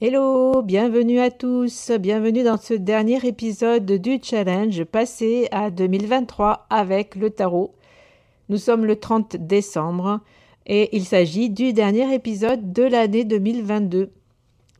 Hello, 0.00 0.62
bienvenue 0.62 1.18
à 1.18 1.28
tous, 1.28 1.90
bienvenue 1.98 2.44
dans 2.44 2.56
ce 2.56 2.72
dernier 2.72 3.18
épisode 3.26 3.84
du 3.84 4.20
challenge 4.22 4.84
passé 4.84 5.48
à 5.50 5.72
2023 5.72 6.68
avec 6.70 7.16
le 7.16 7.30
tarot. 7.30 7.74
Nous 8.48 8.58
sommes 8.58 8.84
le 8.84 8.94
30 8.94 9.34
décembre 9.34 10.20
et 10.66 10.96
il 10.96 11.04
s'agit 11.04 11.50
du 11.50 11.72
dernier 11.72 12.14
épisode 12.14 12.72
de 12.72 12.84
l'année 12.84 13.24
2022. 13.24 14.12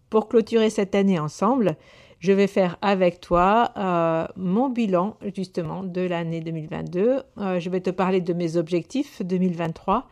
Pour 0.08 0.28
clôturer 0.28 0.70
cette 0.70 0.94
année 0.94 1.18
ensemble, 1.18 1.74
je 2.20 2.30
vais 2.30 2.46
faire 2.46 2.78
avec 2.80 3.20
toi 3.20 3.72
euh, 3.76 4.24
mon 4.36 4.68
bilan 4.68 5.16
justement 5.34 5.82
de 5.82 6.02
l'année 6.02 6.42
2022. 6.42 7.22
Euh, 7.38 7.58
je 7.58 7.70
vais 7.70 7.80
te 7.80 7.90
parler 7.90 8.20
de 8.20 8.34
mes 8.34 8.56
objectifs 8.56 9.20
2023. 9.24 10.06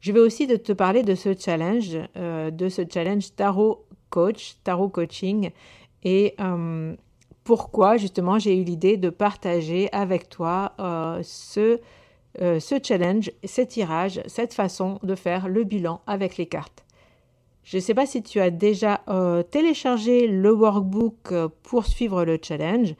Je 0.00 0.10
vais 0.10 0.20
aussi 0.20 0.48
te 0.48 0.72
parler 0.72 1.04
de 1.04 1.14
ce 1.14 1.32
challenge, 1.38 1.96
euh, 2.16 2.50
de 2.50 2.68
ce 2.68 2.82
challenge 2.92 3.36
tarot 3.36 3.84
coach, 4.10 4.56
tarot 4.64 4.88
coaching, 4.88 5.50
et 6.04 6.34
euh, 6.40 6.94
pourquoi 7.44 7.96
justement 7.96 8.38
j'ai 8.38 8.56
eu 8.56 8.64
l'idée 8.64 8.96
de 8.96 9.10
partager 9.10 9.88
avec 9.92 10.28
toi 10.28 10.72
euh, 10.80 11.20
ce, 11.22 11.80
euh, 12.40 12.60
ce 12.60 12.76
challenge, 12.82 13.30
ce 13.44 13.62
tirage, 13.62 14.20
cette 14.26 14.54
façon 14.54 14.98
de 15.02 15.14
faire 15.14 15.48
le 15.48 15.64
bilan 15.64 16.00
avec 16.06 16.36
les 16.36 16.46
cartes. 16.46 16.84
Je 17.64 17.76
ne 17.76 17.82
sais 17.82 17.94
pas 17.94 18.06
si 18.06 18.22
tu 18.22 18.40
as 18.40 18.48
déjà 18.48 19.02
téléchargé 19.50 20.26
le 20.26 20.50
workbook 20.54 21.34
pour 21.62 21.84
suivre 21.84 22.24
le 22.24 22.38
challenge. 22.42 22.94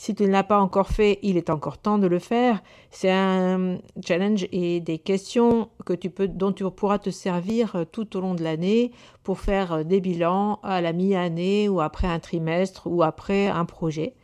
Si 0.00 0.14
tu 0.14 0.22
ne 0.22 0.28
l'as 0.28 0.44
pas 0.44 0.58
encore 0.58 0.88
fait, 0.88 1.18
il 1.20 1.36
est 1.36 1.50
encore 1.50 1.76
temps 1.76 1.98
de 1.98 2.06
le 2.06 2.18
faire. 2.18 2.62
C'est 2.90 3.10
un 3.10 3.76
challenge 4.02 4.46
et 4.50 4.80
des 4.80 4.98
questions 4.98 5.68
que 5.84 5.92
tu 5.92 6.08
peux, 6.08 6.26
dont 6.26 6.52
tu 6.52 6.64
pourras 6.70 6.98
te 6.98 7.10
servir 7.10 7.76
euh, 7.76 7.84
tout 7.84 8.16
au 8.16 8.22
long 8.22 8.34
de 8.34 8.42
l'année 8.42 8.92
pour 9.22 9.40
faire 9.40 9.72
euh, 9.74 9.82
des 9.82 10.00
bilans 10.00 10.58
à 10.62 10.80
la 10.80 10.94
mi-année 10.94 11.68
ou 11.68 11.82
après 11.82 12.06
un 12.06 12.18
trimestre 12.18 12.86
ou 12.86 13.02
après 13.02 13.48
un 13.48 13.66
projet. 13.66 14.14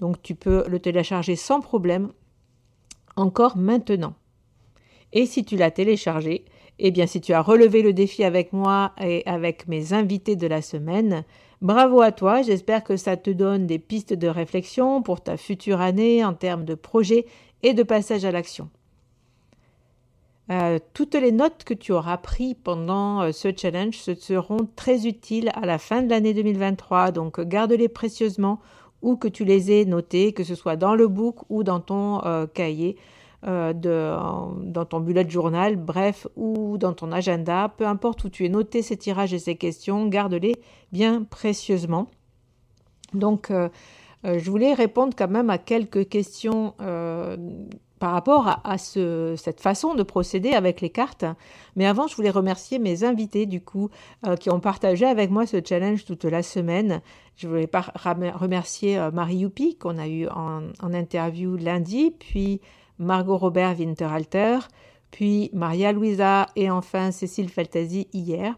Donc 0.00 0.20
tu 0.22 0.34
peux 0.34 0.64
le 0.66 0.80
télécharger 0.80 1.36
sans 1.36 1.60
problème 1.60 2.10
encore 3.14 3.56
maintenant. 3.56 4.14
Et 5.12 5.26
si 5.26 5.44
tu 5.44 5.56
l'as 5.56 5.70
téléchargé, 5.70 6.46
eh 6.80 6.90
bien 6.90 7.06
si 7.06 7.20
tu 7.20 7.32
as 7.32 7.42
relevé 7.42 7.82
le 7.82 7.92
défi 7.92 8.24
avec 8.24 8.52
moi 8.52 8.90
et 9.00 9.22
avec 9.26 9.68
mes 9.68 9.92
invités 9.92 10.34
de 10.34 10.48
la 10.48 10.62
semaine, 10.62 11.24
Bravo 11.62 12.00
à 12.00 12.10
toi, 12.10 12.42
j'espère 12.42 12.82
que 12.82 12.96
ça 12.96 13.16
te 13.16 13.30
donne 13.30 13.68
des 13.68 13.78
pistes 13.78 14.14
de 14.14 14.26
réflexion 14.26 15.00
pour 15.00 15.20
ta 15.20 15.36
future 15.36 15.80
année 15.80 16.24
en 16.24 16.34
termes 16.34 16.64
de 16.64 16.74
projet 16.74 17.24
et 17.62 17.72
de 17.72 17.84
passage 17.84 18.24
à 18.24 18.32
l'action. 18.32 18.68
Euh, 20.50 20.80
toutes 20.92 21.14
les 21.14 21.30
notes 21.30 21.62
que 21.62 21.72
tu 21.72 21.92
auras 21.92 22.16
prises 22.16 22.56
pendant 22.64 23.22
euh, 23.22 23.30
ce 23.30 23.56
challenge 23.56 23.96
se 23.96 24.16
seront 24.16 24.68
très 24.74 25.06
utiles 25.06 25.52
à 25.54 25.64
la 25.64 25.78
fin 25.78 26.02
de 26.02 26.10
l'année 26.10 26.34
2023, 26.34 27.12
donc 27.12 27.40
garde-les 27.40 27.88
précieusement 27.88 28.58
ou 29.00 29.14
que 29.14 29.28
tu 29.28 29.44
les 29.44 29.70
aies 29.70 29.84
notées, 29.84 30.32
que 30.32 30.42
ce 30.42 30.56
soit 30.56 30.74
dans 30.74 30.96
le 30.96 31.06
book 31.06 31.48
ou 31.48 31.62
dans 31.62 31.78
ton 31.78 32.24
euh, 32.24 32.48
cahier. 32.52 32.96
Euh, 33.44 33.72
dans 33.74 34.84
ton 34.84 35.00
bullet 35.00 35.28
journal, 35.28 35.74
bref, 35.74 36.28
ou 36.36 36.78
dans 36.78 36.92
ton 36.92 37.10
agenda, 37.10 37.72
peu 37.76 37.84
importe 37.86 38.22
où 38.22 38.28
tu 38.28 38.46
es 38.46 38.48
noté 38.48 38.82
ces 38.82 38.96
tirages 38.96 39.34
et 39.34 39.40
ces 39.40 39.56
questions, 39.56 40.06
garde-les 40.06 40.54
bien 40.92 41.24
précieusement. 41.24 42.06
Donc, 43.14 43.50
euh, 43.50 43.68
euh, 44.24 44.38
je 44.38 44.48
voulais 44.48 44.74
répondre 44.74 45.14
quand 45.18 45.28
même 45.28 45.50
à 45.50 45.58
quelques 45.58 46.08
questions 46.08 46.74
par 47.98 48.12
rapport 48.12 48.60
à, 48.64 48.78
cette 48.78 49.60
façon 49.60 49.94
de 49.94 50.04
procéder 50.04 50.52
avec 50.52 50.80
les 50.80 50.90
cartes. 50.90 51.24
Mais 51.74 51.86
avant, 51.86 52.06
je 52.06 52.14
voulais 52.14 52.30
remercier 52.30 52.78
mes 52.78 53.02
invités, 53.02 53.46
du 53.46 53.60
coup, 53.60 53.90
qui 54.40 54.50
ont 54.50 54.58
partagé 54.58 55.06
avec 55.06 55.30
moi 55.30 55.46
ce 55.46 55.58
challenge 55.64 56.04
toute 56.04 56.24
la 56.24 56.42
semaine. 56.42 57.00
Je 57.36 57.46
voulais 57.46 57.70
remercier 58.34 59.00
Marie 59.12 59.36
Youpi, 59.36 59.76
qu'on 59.76 59.98
a 59.98 60.08
eu 60.08 60.26
en, 60.28 60.62
en, 60.82 60.92
interview 60.92 61.56
lundi, 61.56 62.10
puis 62.10 62.60
Margot 63.02 63.36
Robert 63.36 63.78
Winterhalter, 63.78 64.58
puis 65.10 65.50
Maria 65.52 65.92
Luisa 65.92 66.46
et 66.56 66.70
enfin 66.70 67.10
Cécile 67.10 67.48
Feltasi 67.48 68.08
hier. 68.12 68.56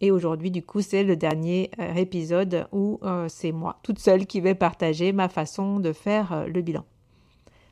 Et 0.00 0.10
aujourd'hui, 0.10 0.50
du 0.50 0.62
coup, 0.62 0.80
c'est 0.80 1.04
le 1.04 1.14
dernier 1.14 1.70
euh, 1.78 1.94
épisode 1.94 2.66
où 2.72 2.98
euh, 3.02 3.26
c'est 3.28 3.52
moi, 3.52 3.78
toute 3.82 3.98
seule, 3.98 4.26
qui 4.26 4.40
vais 4.40 4.54
partager 4.54 5.12
ma 5.12 5.28
façon 5.28 5.78
de 5.78 5.92
faire 5.92 6.32
euh, 6.32 6.46
le 6.46 6.62
bilan. 6.62 6.84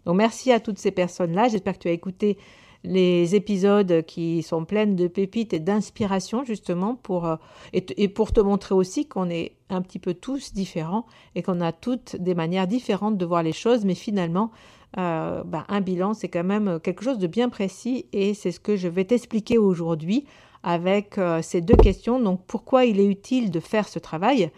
Donc, 0.04 0.16
merci 0.16 0.52
à 0.52 0.60
toutes 0.60 0.78
ces 0.78 0.90
personnes-là. 0.90 1.48
J'espère 1.48 1.74
que 1.74 1.84
tu 1.84 1.88
as 1.88 1.92
écouté 1.92 2.36
les 2.84 3.34
épisodes 3.34 4.04
qui 4.06 4.42
sont 4.42 4.64
pleins 4.64 4.86
de 4.86 5.08
pépites 5.08 5.54
et 5.54 5.58
d'inspiration, 5.58 6.44
justement, 6.44 6.94
pour, 6.94 7.28
et, 7.72 8.08
pour 8.08 8.32
te 8.32 8.40
montrer 8.40 8.74
aussi 8.74 9.08
qu'on 9.08 9.28
est 9.30 9.56
un 9.68 9.82
petit 9.82 9.98
peu 9.98 10.14
tous 10.14 10.52
différents 10.52 11.04
et 11.34 11.42
qu'on 11.42 11.60
a 11.60 11.72
toutes 11.72 12.14
des 12.16 12.36
manières 12.36 12.68
différentes 12.68 13.18
de 13.18 13.26
voir 13.26 13.42
les 13.42 13.52
choses, 13.52 13.84
mais 13.84 13.96
finalement, 13.96 14.52
ben, 14.96 15.64
un 15.68 15.80
bilan, 15.80 16.14
c'est 16.14 16.28
quand 16.28 16.44
même 16.44 16.80
quelque 16.80 17.04
chose 17.04 17.18
de 17.18 17.26
bien 17.26 17.48
précis 17.48 18.06
et 18.12 18.34
c'est 18.34 18.52
ce 18.52 18.60
que 18.60 18.76
je 18.76 18.88
vais 18.88 19.04
t'expliquer 19.04 19.58
aujourd'hui 19.58 20.24
avec 20.62 21.20
ces 21.42 21.60
deux 21.60 21.76
questions. 21.76 22.18
Donc, 22.20 22.42
pourquoi 22.46 22.84
il 22.84 22.98
est 22.98 23.06
utile 23.06 23.50
de 23.50 23.60
faire 23.60 23.88
ce 23.88 23.98
travail 23.98 24.50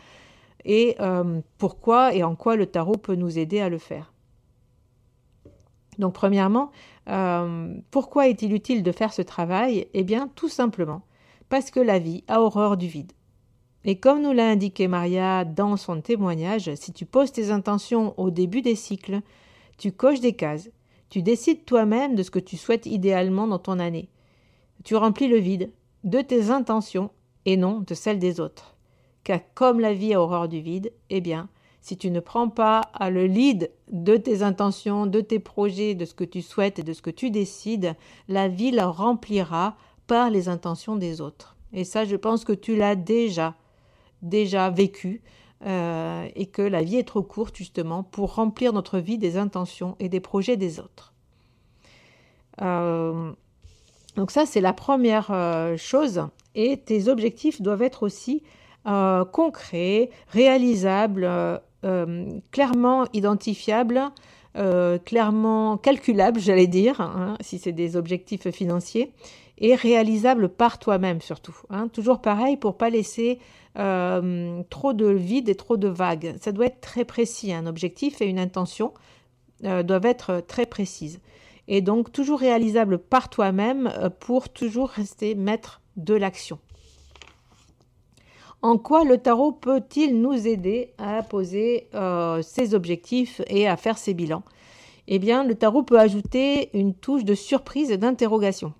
et 0.65 0.97
pourquoi 1.59 2.15
et 2.15 2.23
en 2.23 2.37
quoi 2.37 2.57
le 2.57 2.67
tarot 2.67 2.97
peut 2.97 3.17
nous 3.17 3.39
aider 3.39 3.61
à 3.61 3.69
le 3.69 3.79
faire? 3.79 4.13
Donc, 5.99 6.15
premièrement, 6.15 6.71
pourquoi 7.91 8.29
est-il 8.29 8.55
utile 8.55 8.83
de 8.83 8.93
faire 8.93 9.13
ce 9.13 9.23
travail? 9.23 9.89
Eh 9.93 10.05
bien, 10.05 10.29
tout 10.35 10.49
simplement 10.49 11.03
parce 11.49 11.73
que 11.73 11.81
la 11.81 11.99
vie 11.99 12.23
a 12.29 12.41
horreur 12.41 12.77
du 12.77 12.87
vide. 12.87 13.13
Et 13.85 13.99
comme 13.99 14.23
nous 14.23 14.33
l'a 14.33 14.49
indiqué 14.49 14.87
Maria 14.89 15.45
dans 15.45 15.77
son 15.77 16.01
témoignage, 16.01 16.73
si 16.77 16.93
tu 16.93 17.07
poses 17.07 17.33
tes 17.33 17.51
intentions 17.51 18.15
au 18.19 18.31
début 18.31 18.63
des 18.63 18.77
cycles, 18.77 19.21
tu 19.81 19.93
coches 19.93 20.21
des 20.21 20.35
cases, 20.35 20.71
tu 21.09 21.23
décides 21.23 21.65
toi-même 21.65 22.15
de 22.15 22.23
ce 22.23 22.31
que 22.31 22.39
tu 22.39 22.59
souhaites 22.59 22.85
idéalement 22.85 23.47
dans 23.47 23.59
ton 23.59 23.79
année. 23.79 24.11
Tu 24.85 24.95
remplis 24.95 25.27
le 25.27 25.39
vide 25.39 25.73
de 26.05 26.21
tes 26.21 26.51
intentions 26.51 27.11
et 27.47 27.57
non 27.57 27.81
de 27.81 27.95
celles 27.95 28.19
des 28.19 28.41
autres. 28.41 28.77
Car 29.25 29.41
comme 29.55 29.81
la 29.81 29.95
vie 29.95 30.13
a 30.13 30.21
horreur 30.21 30.49
du 30.49 30.61
vide, 30.61 30.93
eh 31.09 31.23
bien, 31.23 31.49
si 31.81 31.97
tu 31.97 32.11
ne 32.11 32.21
prends 32.21 32.51
pas 32.51 32.83
le 33.11 33.25
lead 33.25 33.71
de 33.91 34.19
tes 34.19 34.43
intentions, 34.43 35.07
de 35.07 35.23
tes 35.23 35.39
projets, 35.39 35.95
de 35.95 36.05
ce 36.05 36.13
que 36.13 36.25
tu 36.25 36.43
souhaites 36.43 36.79
et 36.79 36.83
de 36.83 36.93
ce 36.93 37.01
que 37.01 37.09
tu 37.09 37.31
décides, 37.31 37.97
la 38.29 38.49
vie 38.49 38.73
la 38.73 38.87
remplira 38.87 39.79
par 40.07 40.29
les 40.29 40.51
intentions 40.51 40.97
des 40.97 41.23
autres. 41.23 41.57
Et 41.73 41.85
ça, 41.85 42.05
je 42.05 42.17
pense 42.17 42.45
que 42.45 42.53
tu 42.53 42.77
l'as 42.77 42.97
déjà, 42.97 43.55
déjà 44.21 44.69
vécu, 44.69 45.23
euh, 45.67 46.27
et 46.37 46.47
que 46.47 46.63
la 46.63 46.83
vie 46.83 46.97
est 46.97 47.07
trop 47.07 47.23
courte 47.23 47.55
justement 47.55 48.03
pour 48.03 48.37
remplir 48.37 48.73
notre 48.73 48.99
vie 48.99 49.19
des 49.19 49.37
intentions 49.37 49.95
et 49.99 50.09
des 50.09 50.21
projets 50.21 50.57
des 50.57 50.81
autres. 50.81 51.13
Euh, 52.63 53.31
donc 54.17 54.31
ça, 54.31 54.47
c'est 54.47 54.63
la 54.63 54.73
première 54.73 55.31
euh, 55.31 55.77
chose. 55.77 56.23
Et 56.55 56.79
tes 56.79 57.09
objectifs 57.09 57.61
doivent 57.61 57.83
être 57.83 58.03
aussi 58.03 58.43
concrets, 59.33 60.09
réalisables, 60.29 61.29
clairement 62.51 63.05
identifiables, 63.13 64.01
clairement 65.05 65.77
calculables, 65.77 66.41
j'allais 66.41 66.67
dire, 66.67 67.03
hein, 67.03 67.37
si 67.41 67.59
c'est 67.59 67.73
des 67.73 67.97
objectifs 67.97 68.49
financiers, 68.51 69.13
et 69.61 69.75
réalisable 69.75 70.49
par 70.49 70.79
toi-même 70.79 71.21
surtout. 71.21 71.57
Hein. 71.69 71.89
Toujours 71.89 72.21
pareil 72.21 72.57
pour 72.57 72.77
pas 72.77 72.91
laisser 72.91 73.39
euh, 73.79 74.63
trop 74.71 74.93
de 74.93 75.07
vide 75.07 75.49
et 75.49 75.55
trop 75.55 75.77
de 75.77 75.89
vagues. 75.89 76.35
Ça 76.41 76.53
doit 76.53 76.67
être 76.67 76.81
très 76.81 77.05
précis. 77.05 77.53
Un 77.53 77.67
objectif 77.67 78.21
et 78.21 78.27
une 78.27 78.39
intention 78.39 78.93
euh, 79.65 79.83
doivent 79.83 80.07
être 80.07 80.43
très 80.47 80.67
précises. 80.67 81.21
Et 81.69 81.83
donc 81.83 82.11
toujours 82.11 82.41
réalisable 82.41 82.99
par 82.99 83.29
toi-même 83.29 83.93
euh, 83.99 84.09
pour 84.11 84.49
toujours 84.49 84.89
rester 84.89 85.35
maître 85.35 85.83
de 85.97 86.15
l'action. 86.15 86.59
En 88.63 88.77
quoi 88.77 89.05
le 89.05 89.19
tarot 89.19 89.53
peut-il 89.53 90.21
nous 90.21 90.47
aider 90.47 90.93
à 90.99 91.23
poser 91.23 91.89
ses 92.43 92.75
objectifs 92.75 93.41
et 93.47 93.67
à 93.67 93.79
faire 93.79 93.97
ses 93.97 94.13
bilans? 94.13 94.43
Eh 95.09 95.19
bien, 95.19 95.45
le 95.45 95.55
tarot 95.55 95.83
peut 95.83 95.99
ajouter 95.99 96.69
une 96.77 96.93
touche 96.93 97.25
de 97.25 97.35
surprise 97.35 97.91
et 97.91 97.97
d'interrogation 97.97 98.75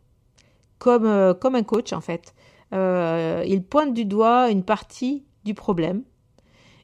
comme, 0.81 1.07
euh, 1.07 1.35
comme 1.35 1.55
un 1.55 1.63
coach 1.63 1.93
en 1.93 2.01
fait. 2.01 2.35
Euh, 2.73 3.45
il 3.47 3.63
pointe 3.63 3.95
du 3.95 4.05
doigt 4.05 4.51
une 4.51 4.65
partie 4.65 5.25
du 5.45 5.55
problème. 5.55 6.03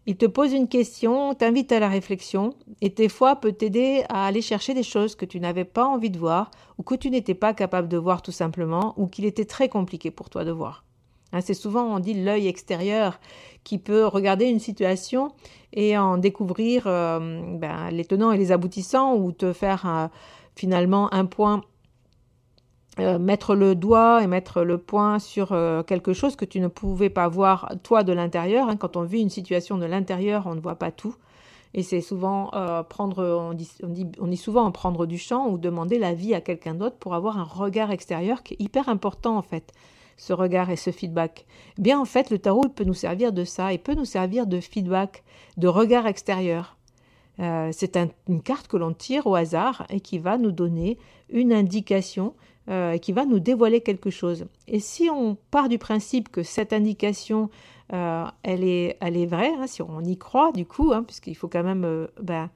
Il 0.09 0.17
te 0.17 0.27
pose 0.27 0.53
une 0.53 0.69
question, 0.69 1.35
t'invite 1.35 1.73
à 1.73 1.81
la 1.81 1.89
réflexion 1.89 2.55
et 2.81 2.91
des 2.91 3.09
fois 3.09 3.35
peut 3.37 3.51
t'aider 3.51 4.05
à 4.09 4.27
aller 4.27 4.43
chercher 4.43 4.73
des 4.73 4.85
choses 4.85 5.17
que 5.17 5.25
tu 5.25 5.41
n'avais 5.41 5.65
pas 5.65 5.85
envie 5.85 6.11
de 6.11 6.19
voir 6.19 6.53
ou 6.79 6.85
que 6.85 6.95
tu 6.95 7.11
n'étais 7.11 7.35
pas 7.35 7.55
capable 7.55 7.89
de 7.89 7.97
voir 7.97 8.23
tout 8.23 8.31
simplement 8.31 8.95
ou 8.97 9.09
qu'il 9.09 9.25
était 9.25 9.47
très 9.47 9.69
compliqué 9.69 10.13
pour 10.13 10.31
toi 10.31 10.45
de 10.45 10.53
voir. 10.53 10.85
Hein, 11.33 11.41
c'est 11.41 11.55
souvent, 11.55 11.97
on 11.97 11.99
dit, 11.99 12.15
l'œil 12.15 12.47
extérieur 12.47 13.19
qui 13.65 13.79
peut 13.79 14.07
regarder 14.07 14.45
une 14.45 14.61
situation 14.61 15.33
et 15.73 15.99
en 15.99 16.19
découvrir 16.19 16.85
euh, 16.87 17.57
ben, 17.57 17.91
les 17.91 18.05
tenants 18.05 18.31
et 18.31 18.39
les 18.39 18.53
aboutissants 18.53 19.17
ou 19.17 19.33
te 19.33 19.53
faire 19.53 20.11
finalement 20.55 21.13
un 21.13 21.27
point 21.27 21.63
euh, 22.99 23.19
mettre 23.19 23.55
le 23.55 23.75
doigt 23.75 24.23
et 24.23 24.27
mettre 24.27 24.63
le 24.63 24.79
point 24.79 25.19
sur 25.19 25.53
euh, 25.53 25.83
quelque 25.83 26.15
chose 26.15 26.35
que 26.35 26.47
tu 26.47 26.61
ne 26.61 26.69
pouvais 26.69 27.11
pas 27.11 27.29
voir 27.29 27.71
toi 27.83 28.03
de 28.03 28.13
l'intérieur. 28.15 28.71
Hein. 28.71 28.77
Quand 28.77 28.97
on 28.97 29.03
vit 29.03 29.21
une 29.21 29.29
situation 29.29 29.77
de 29.77 29.85
l'intérieur, 29.85 30.47
on 30.47 30.55
ne 30.55 30.61
voit 30.61 30.77
pas 30.77 30.91
tout. 30.91 31.15
Et 31.75 31.83
c'est 31.83 32.01
souvent 32.01 32.51
euh, 32.55 32.83
prendre, 32.83 33.23
on 33.23 33.53
dit, 33.53 33.71
on, 33.83 33.89
dit, 33.89 34.07
on 34.19 34.29
dit 34.29 34.39
souvent 34.39 34.65
en 34.65 34.73
prendre 34.73 35.05
du 35.05 35.19
champ 35.19 35.47
ou 35.47 35.59
demander 35.59 35.99
l'avis 35.99 36.33
à 36.33 36.41
quelqu'un 36.41 36.73
d'autre 36.73 36.97
pour 36.97 37.13
avoir 37.13 37.37
un 37.37 37.45
regard 37.45 37.91
extérieur 37.91 38.43
qui 38.43 38.55
est 38.55 38.63
hyper 38.63 38.89
important 38.89 39.37
en 39.37 39.43
fait, 39.43 39.75
ce 40.17 40.33
regard 40.33 40.71
et 40.71 40.77
ce 40.77 40.91
feedback. 40.91 41.45
Eh 41.79 41.83
bien 41.83 42.01
en 42.01 42.07
fait, 42.07 42.31
le 42.31 42.39
tarot 42.39 42.71
peut 42.71 42.85
nous 42.85 42.95
servir 42.95 43.31
de 43.35 43.45
ça, 43.45 43.75
il 43.75 43.79
peut 43.79 43.95
nous 43.95 44.07
servir 44.07 44.47
de 44.47 44.59
feedback, 44.59 45.23
de 45.59 45.69
regard 45.69 46.07
extérieur. 46.07 46.79
c'est 47.39 47.99
une 48.27 48.41
carte 48.41 48.69
que 48.69 48.79
l'on 48.79 48.95
tire 48.95 49.27
au 49.27 49.35
hasard 49.35 49.85
et 49.91 50.01
qui 50.01 50.19
va 50.19 50.39
nous 50.39 50.53
donner 50.53 50.97
une 51.29 51.53
indication 51.53 52.33
euh, 52.69 52.99
qui 52.99 53.13
va 53.13 53.25
nous 53.25 53.39
dévoiler 53.39 53.81
quelque 53.81 54.11
chose. 54.11 54.47
Et 54.67 54.81
si 54.81 55.09
on 55.11 55.37
part 55.51 55.69
du 55.69 55.79
principe 55.79 56.31
que 56.31 56.43
cette 56.43 56.73
indication, 56.73 57.49
euh, 57.93 58.25
elle, 58.43 58.65
est, 58.65 58.97
elle 59.01 59.17
est 59.17 59.27
vraie, 59.27 59.53
hein, 59.59 59.67
si 59.67 59.83
on 59.83 60.01
y 60.03 60.17
croit 60.17 60.53
du 60.53 60.67
coup, 60.67 60.93
hein, 60.93 61.03
puisqu'il 61.03 61.37
faut 61.37 61.49
quand 61.49 61.63
même... 61.63 61.85
Euh, 61.85 62.09
ben, 62.21 62.51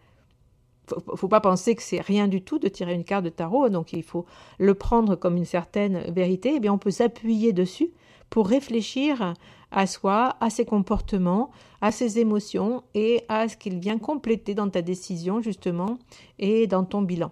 faut, 0.88 1.16
faut 1.16 1.28
pas 1.28 1.40
penser 1.40 1.76
que 1.76 1.82
c'est 1.82 2.00
rien 2.00 2.26
du 2.26 2.42
tout 2.42 2.58
de 2.58 2.66
tirer 2.66 2.94
une 2.94 3.04
carte 3.04 3.24
de 3.24 3.28
tarot, 3.28 3.68
donc 3.68 3.92
il 3.92 4.02
faut 4.02 4.26
le 4.58 4.74
prendre 4.74 5.14
comme 5.14 5.36
une 5.36 5.44
certaine 5.44 6.00
vérité, 6.12 6.50
et 6.50 6.54
eh 6.56 6.60
bien 6.60 6.72
on 6.72 6.78
peut 6.78 6.90
s'appuyer 6.90 7.52
dessus 7.52 7.90
pour 8.30 8.48
réfléchir 8.48 9.34
à 9.70 9.86
soi, 9.86 10.36
à 10.40 10.50
ses 10.50 10.64
comportements, 10.64 11.50
à 11.80 11.92
ses 11.92 12.18
émotions 12.18 12.82
et 12.94 13.22
à 13.28 13.48
ce 13.48 13.56
qu'il 13.56 13.78
vient 13.78 13.98
compléter 13.98 14.54
dans 14.54 14.68
ta 14.68 14.82
décision 14.82 15.40
justement 15.40 15.98
et 16.38 16.66
dans 16.66 16.84
ton 16.84 17.02
bilan. 17.02 17.30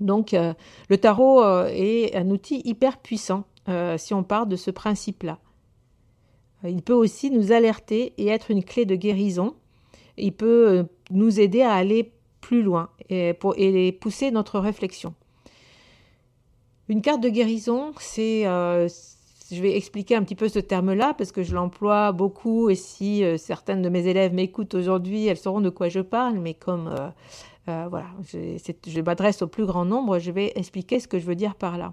Donc 0.00 0.34
euh, 0.34 0.54
le 0.88 0.98
tarot 0.98 1.42
euh, 1.42 1.68
est 1.72 2.14
un 2.16 2.30
outil 2.30 2.62
hyper 2.64 2.98
puissant 2.98 3.44
euh, 3.68 3.96
si 3.98 4.14
on 4.14 4.22
part 4.22 4.46
de 4.46 4.56
ce 4.56 4.70
principe-là. 4.70 5.38
Il 6.64 6.82
peut 6.82 6.94
aussi 6.94 7.30
nous 7.30 7.50
alerter 7.50 8.12
et 8.18 8.28
être 8.28 8.52
une 8.52 8.62
clé 8.62 8.84
de 8.84 8.94
guérison. 8.94 9.54
Il 10.16 10.32
peut 10.32 10.86
nous 11.10 11.40
aider 11.40 11.62
à 11.62 11.72
aller 11.72 12.12
plus 12.40 12.62
loin 12.62 12.90
et, 13.08 13.92
pousser 14.00 14.30
notre 14.30 14.60
réflexion. 14.60 15.14
Une 16.88 17.02
carte 17.02 17.20
de 17.20 17.30
guérison, 17.30 17.92
c'est 17.98 18.44
je 18.44 19.60
vais 19.60 19.76
expliquer 19.76 20.14
un 20.14 20.22
petit 20.22 20.36
peu 20.36 20.48
ce 20.48 20.60
terme-là 20.60 21.14
parce 21.18 21.32
que 21.32 21.42
je 21.42 21.52
l'emploie 21.52 22.12
beaucoup 22.12 22.70
et 22.70 22.76
si 22.76 23.24
certaines 23.38 23.82
de 23.82 23.88
mes 23.88 24.06
élèves 24.06 24.32
m'écoutent 24.32 24.74
aujourd'hui, 24.74 25.26
elles 25.26 25.36
sauront 25.36 25.62
de 25.62 25.70
quoi 25.70 25.88
je 25.88 26.00
parle, 26.00 26.38
mais 26.38 26.54
comme 26.54 26.94
euh, 27.68 27.86
voilà, 27.88 28.06
je, 28.24 29.00
m'adresse 29.00 29.42
au 29.42 29.46
plus 29.46 29.66
grand 29.66 29.84
nombre, 29.84 30.18
je 30.18 30.32
vais 30.32 30.52
expliquer 30.56 30.98
ce 30.98 31.06
que 31.06 31.18
je 31.18 31.26
veux 31.26 31.36
dire 31.36 31.54
par 31.54 31.78
là. 31.78 31.92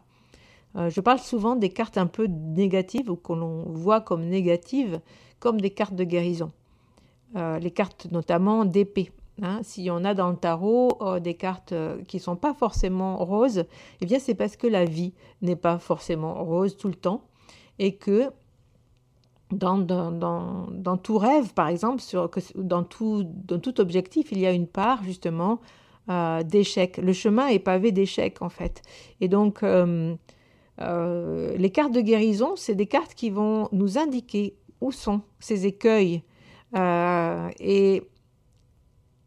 Euh, 0.75 0.89
je 0.89 1.01
parle 1.01 1.19
souvent 1.19 1.55
des 1.55 1.69
cartes 1.69 1.97
un 1.97 2.07
peu 2.07 2.25
négatives 2.27 3.09
ou 3.09 3.15
que 3.15 3.33
l'on 3.33 3.63
voit 3.69 4.01
comme 4.01 4.25
négatives, 4.25 4.99
comme 5.39 5.61
des 5.61 5.69
cartes 5.69 5.95
de 5.95 6.03
guérison. 6.03 6.51
Euh, 7.35 7.59
les 7.59 7.71
cartes 7.71 8.07
notamment 8.11 8.65
d'épée. 8.65 9.11
Hein. 9.41 9.59
Si 9.63 9.89
on 9.91 10.03
a 10.05 10.13
dans 10.13 10.29
le 10.29 10.35
tarot 10.35 10.97
des 11.19 11.35
cartes 11.35 11.73
qui 12.07 12.17
ne 12.17 12.21
sont 12.21 12.35
pas 12.35 12.53
forcément 12.53 13.17
roses, 13.17 13.65
eh 14.01 14.05
bien 14.05 14.19
c'est 14.19 14.35
parce 14.35 14.57
que 14.57 14.67
la 14.67 14.85
vie 14.85 15.13
n'est 15.41 15.55
pas 15.55 15.77
forcément 15.77 16.43
rose 16.43 16.77
tout 16.77 16.87
le 16.87 16.95
temps 16.95 17.21
et 17.77 17.95
que 17.95 18.31
dans, 19.51 20.97
tout 20.97 21.17
rêve, 21.17 21.53
par 21.53 21.67
exemple, 21.67 22.03
dans, 22.55 22.83
tout, 22.83 23.81
objectif, 23.81 24.31
il 24.31 24.39
y 24.39 24.45
a 24.45 24.51
une 24.51 24.67
part 24.67 25.03
justement 25.03 25.59
euh, 26.09 26.43
d'échec. 26.43 26.97
Le 26.97 27.13
chemin 27.13 27.47
est 27.47 27.59
pavé 27.59 27.91
d'échecs 27.91 28.41
en 28.41 28.49
fait. 28.49 28.81
Et 29.21 29.27
donc, 29.27 29.63
euh, 29.63 30.15
euh, 30.81 31.55
les 31.57 31.69
cartes 31.71 31.93
de 31.93 32.01
guérison, 32.01 32.55
c'est 32.55 32.75
des 32.75 32.85
cartes 32.85 33.13
qui 33.13 33.29
vont 33.29 33.69
nous 33.71 33.97
indiquer 33.97 34.55
où 34.81 34.91
sont 34.91 35.21
ces 35.39 35.65
écueils. 35.65 36.23
et 36.75 38.03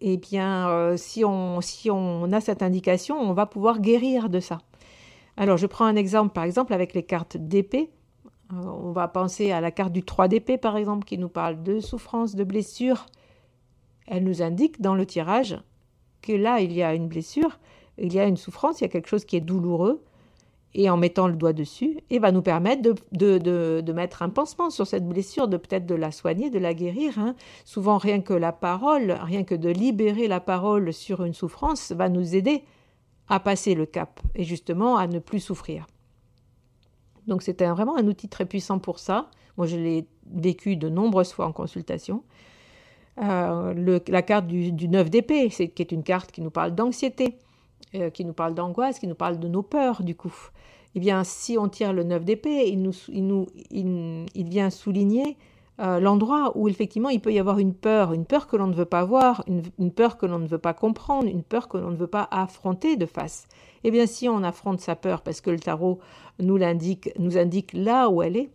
et 0.05 0.17
bien, 0.17 0.97
si, 0.97 1.25
on, 1.25 1.61
si 1.61 1.88
on 1.88 2.33
a 2.33 2.41
cette 2.41 2.62
indication, 2.62 3.21
on 3.21 3.35
va 3.35 3.47
pouvoir 3.47 3.81
guérir 3.81 4.31
de 4.31 4.41
ça. 4.41 4.59
Alors, 5.37 5.57
je 5.57 5.67
prends 5.67 5.85
un 5.85 5.95
exemple, 5.95 6.33
par 6.33 6.43
exemple, 6.43 6.75
avec 6.75 6.93
les 6.93 7.05
cartes 7.05 7.37
d'épée. 7.37 7.91
Euh, 8.52 8.56
on 8.56 8.92
va 8.92 9.09
penser 9.09 9.52
à 9.52 9.61
la 9.61 9.71
carte 9.71 9.92
du 9.92 10.02
3 10.02 10.28
d'épée, 10.28 10.59
par 10.59 10.76
exemple, 10.76 11.04
qui 11.04 11.18
nous 11.18 11.28
parle 11.28 11.62
de 11.62 11.80
souffrance, 11.80 12.35
de 12.35 12.44
blessure. 12.44 13.06
Elle 14.06 14.25
nous 14.25 14.42
indique 14.42 14.80
dans 14.80 14.94
le 14.94 15.06
tirage 15.06 15.59
que 16.21 16.32
là, 16.32 16.61
il 16.61 16.73
y 16.73 16.82
a 16.82 16.94
une 16.94 17.09
blessure, 17.09 17.59
il 17.99 18.12
y 18.12 18.21
a 18.21 18.26
une 18.26 18.37
souffrance, 18.37 18.80
il 18.80 18.85
y 18.85 18.87
a 18.87 18.90
quelque 18.90 19.09
chose 19.09 19.25
qui 19.25 19.37
est 19.37 19.40
douloureux. 19.40 20.02
et 20.75 20.88
en 20.88 20.97
mettant 20.97 21.28
le 21.28 21.35
doigt 21.35 21.52
dessus, 21.52 21.99
et 22.09 22.18
va 22.18 22.32
nous 22.32 22.40
permettre 22.40 22.80
de, 22.80 23.38
de, 23.38 23.92
mettre 23.92 24.23
un 24.23 24.30
pansement 24.30 24.71
sur 24.71 24.87
cette 24.87 25.06
blessure, 25.06 25.47
de 25.47 25.59
peut-être 25.59 25.85
de 25.85 25.94
la 25.94 26.11
soigner, 26.11 26.49
de 26.49 26.59
la 26.59 26.73
guérir. 26.73 27.18
Hein. 27.18 27.35
Souvent, 27.66 27.99
rien 27.99 28.23
que 28.23 28.32
la 28.32 28.52
parole, 28.52 29.14
rien 29.21 29.44
que 29.44 29.54
de 29.54 29.68
libérer 29.68 30.28
la 30.28 30.40
parole 30.40 30.94
sur 30.94 31.25
une 31.25 31.35
souffrance 31.35 31.92
va 31.92 32.09
nous 32.09 32.35
aider 32.35 32.64
à 33.28 33.38
passer 33.38 33.75
le 33.75 33.85
cap 33.85 34.21
et 34.35 34.44
justement 34.44 34.97
à 34.97 35.06
ne 35.06 35.18
plus 35.18 35.40
souffrir. 35.40 35.87
Donc 37.26 37.43
c'était 37.43 37.67
vraiment 37.67 37.97
un 37.97 38.07
outil 38.07 38.29
très 38.29 38.45
puissant 38.45 38.79
pour 38.79 38.99
ça. 38.99 39.31
Moi, 39.57 39.67
je 39.67 39.76
l'ai 39.76 40.07
vécu 40.31 40.76
de 40.76 40.88
nombreuses 40.88 41.33
fois 41.33 41.47
en 41.47 41.52
consultation. 41.52 42.23
Euh, 43.21 44.00
la 44.09 44.23
carte 44.23 44.47
du, 44.47 44.73
du 44.73 44.88
9 44.88 45.11
d'épée, 45.11 45.49
qui 45.49 45.83
est 45.83 45.93
une 45.93 46.02
carte 46.02 46.33
qui 46.33 46.41
nous 46.41 46.50
parle 46.50 46.75
d'anxiété, 46.75 47.37
euh, 47.95 48.11
qui 48.11 48.25
nous 48.25 48.33
parle 48.33 48.55
d'angoisse, 48.55 48.99
qui 48.99 49.07
nous 49.07 49.14
parle 49.14 49.38
de 49.38 49.49
nos 49.49 49.62
peurs, 49.62 50.02
du 50.02 50.14
coup. 50.14 50.35
Eh 50.95 51.00
bien, 51.00 51.25
si 51.25 51.59
on 51.59 51.69
tire 51.69 51.93
le 51.93 52.05
9 52.05 52.25
d'épée, 52.25 52.69
il, 52.69 52.83
nous, 52.83 53.47
il, 53.71 54.49
vient 54.49 54.71
souligner 54.71 55.37
euh, 55.81 56.00
l'endroit 56.00 56.52
où 56.55 56.69
effectivement 56.69 57.09
il 57.09 57.21
peut 57.21 57.33
y 57.33 57.38
avoir 57.38 57.59
une 57.59 57.75
peur, 57.75 58.12
une 58.12 58.26
peur 58.26 58.47
que 58.47 58.57
l'on 58.57 58.67
ne 58.67 58.75
veut 58.75 58.85
pas 58.85 59.05
voir, 59.05 59.43
une 59.79 59.91
peur 59.91 60.19
que 60.19 60.26
l'on 60.26 60.38
ne 60.38 60.47
veut 60.47 60.59
pas 60.59 60.75
comprendre, 60.75 61.29
une 61.29 61.43
peur 61.43 61.69
que 61.69 61.79
l'on 61.79 61.91
ne 61.91 61.97
veut 61.97 62.07
pas 62.07 62.29
affronter 62.31 62.97
de 62.97 63.07
face. 63.07 63.47
Eh 63.85 63.91
bien, 63.91 64.07
si 64.07 64.29
on 64.29 64.43
affronte 64.43 64.81
sa 64.81 64.97
peur 64.97 65.23
parce 65.23 65.41
que 65.41 65.51
le 65.51 65.59
tarot 65.59 65.99
nous 66.39 66.57
l'indique, 66.57 67.11
nous 67.19 67.37
indique 67.37 67.73
là 67.73 68.09
où 68.09 68.23
elle 68.23 68.37
est, 68.37 68.51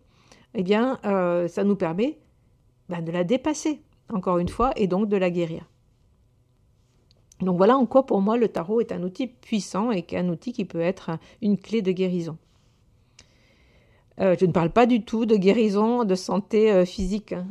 eh 0.54 0.64
bien, 0.64 1.00
euh, 1.06 1.48
ça 1.48 1.64
nous 1.64 1.76
permet 1.76 2.18
ben, 2.90 3.02
de 3.02 3.12
la 3.12 3.24
dépasser, 3.24 3.82
encore 4.10 4.40
une 4.40 4.50
fois, 4.50 4.72
et 4.76 4.88
donc 4.88 5.10
de 5.10 5.18
la 5.18 5.30
guérir. 5.30 5.70
Donc 7.42 7.58
voilà 7.58 7.78
en 7.78 7.86
quoi 7.86 8.06
pour 8.06 8.22
moi 8.22 8.38
le 8.38 8.48
tarot 8.48 8.82
est 8.82 8.92
un 8.92 9.04
outil 9.04 9.28
puissant 9.28 9.92
et 9.92 10.06
un 10.14 10.30
outil 10.30 10.54
qui 10.54 10.66
peut 10.66 10.82
être 10.82 11.12
une 11.42 11.58
clé 11.58 11.82
de 11.82 11.92
guérison. 11.92 12.38
Euh, 14.20 14.36
je 14.40 14.46
ne 14.46 14.52
parle 14.52 14.72
pas 14.72 14.86
du 14.86 15.04
tout 15.04 15.26
de 15.26 15.36
guérison, 15.36 16.04
de 16.04 16.16
santé 16.16 16.72
euh, 16.72 16.86
physique. 16.86 17.34
Hein. 17.34 17.46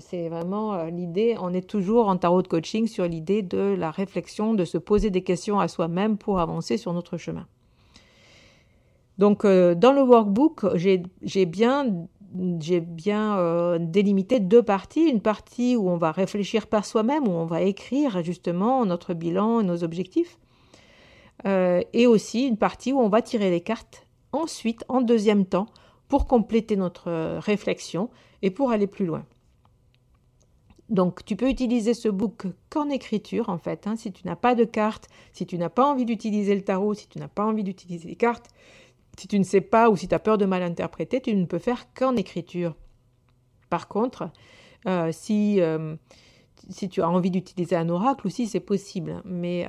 c'est 0.00 0.28
vraiment 0.28 0.84
l'idée, 0.84 1.36
on 1.40 1.52
est 1.52 1.68
toujours 1.68 2.08
en 2.08 2.16
tarot 2.16 2.42
de 2.42 2.48
coaching 2.48 2.86
sur 2.86 3.06
l'idée 3.06 3.42
de 3.42 3.74
la 3.78 3.90
réflexion, 3.90 4.54
de 4.54 4.64
se 4.64 4.78
poser 4.78 5.10
des 5.10 5.22
questions 5.22 5.60
à 5.60 5.68
soi-même 5.68 6.16
pour 6.16 6.40
avancer 6.40 6.76
sur 6.76 6.92
notre 6.92 7.16
chemin. 7.16 7.46
Donc 9.18 9.44
dans 9.44 9.92
le 9.92 10.02
workbook, 10.02 10.76
j'ai 10.76 11.46
bien 11.46 13.38
euh, 13.38 13.78
délimité 13.80 14.40
deux 14.40 14.62
parties. 14.62 15.08
Une 15.08 15.20
partie 15.20 15.76
où 15.76 15.88
on 15.88 15.96
va 15.96 16.12
réfléchir 16.12 16.66
par 16.66 16.84
soi-même, 16.84 17.26
où 17.26 17.32
on 17.32 17.46
va 17.46 17.62
écrire 17.62 18.22
justement 18.22 18.84
notre 18.84 19.14
bilan 19.14 19.60
et 19.60 19.64
nos 19.64 19.84
objectifs. 19.84 20.38
Euh, 21.46 21.82
et 21.92 22.06
aussi 22.06 22.46
une 22.46 22.56
partie 22.56 22.92
où 22.92 22.98
on 22.98 23.08
va 23.08 23.22
tirer 23.22 23.50
les 23.50 23.60
cartes 23.60 24.06
ensuite, 24.32 24.84
en 24.88 25.00
deuxième 25.00 25.46
temps, 25.46 25.66
pour 26.08 26.26
compléter 26.26 26.76
notre 26.76 27.08
euh, 27.08 27.38
réflexion 27.38 28.10
et 28.42 28.50
pour 28.50 28.70
aller 28.70 28.86
plus 28.86 29.06
loin. 29.06 29.24
Donc 30.88 31.24
tu 31.24 31.36
peux 31.36 31.50
utiliser 31.50 31.92
ce 31.92 32.08
book 32.08 32.46
qu'en 32.70 32.88
écriture 32.88 33.50
en 33.50 33.58
fait. 33.58 33.86
Hein. 33.86 33.96
si 33.96 34.10
tu 34.10 34.26
n'as 34.26 34.36
pas 34.36 34.54
de 34.54 34.64
cartes, 34.64 35.08
si 35.32 35.46
tu 35.46 35.58
n'as 35.58 35.68
pas 35.68 35.84
envie 35.84 36.06
d'utiliser 36.06 36.54
le 36.54 36.62
tarot, 36.62 36.94
si 36.94 37.08
tu 37.08 37.18
n'as 37.18 37.28
pas 37.28 37.44
envie 37.44 37.62
d'utiliser 37.62 38.08
les 38.08 38.16
cartes, 38.16 38.48
si 39.18 39.28
tu 39.28 39.38
ne 39.38 39.44
sais 39.44 39.60
pas 39.60 39.90
ou 39.90 39.96
si 39.96 40.08
tu 40.08 40.14
as 40.14 40.18
peur 40.18 40.38
de 40.38 40.46
mal 40.46 40.62
interpréter, 40.62 41.20
tu 41.20 41.34
ne 41.34 41.44
peux 41.44 41.58
faire 41.58 41.92
qu'en 41.92 42.16
écriture. 42.16 42.74
Par 43.68 43.86
contre, 43.86 44.30
euh, 44.86 45.10
si, 45.12 45.60
euh, 45.60 45.96
si 46.70 46.88
tu 46.88 47.02
as 47.02 47.10
envie 47.10 47.30
d'utiliser 47.30 47.76
un 47.76 47.90
oracle 47.90 48.26
aussi, 48.26 48.46
c'est 48.46 48.60
possible. 48.60 49.20
Mais, 49.26 49.66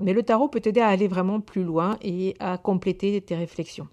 mais 0.00 0.12
le 0.12 0.22
tarot 0.22 0.48
peut 0.48 0.60
t'aider 0.60 0.80
à 0.80 0.88
aller 0.88 1.08
vraiment 1.08 1.40
plus 1.40 1.64
loin 1.64 1.96
et 2.02 2.34
à 2.40 2.58
compléter 2.58 3.18
tes 3.22 3.36
réflexions. 3.36 3.88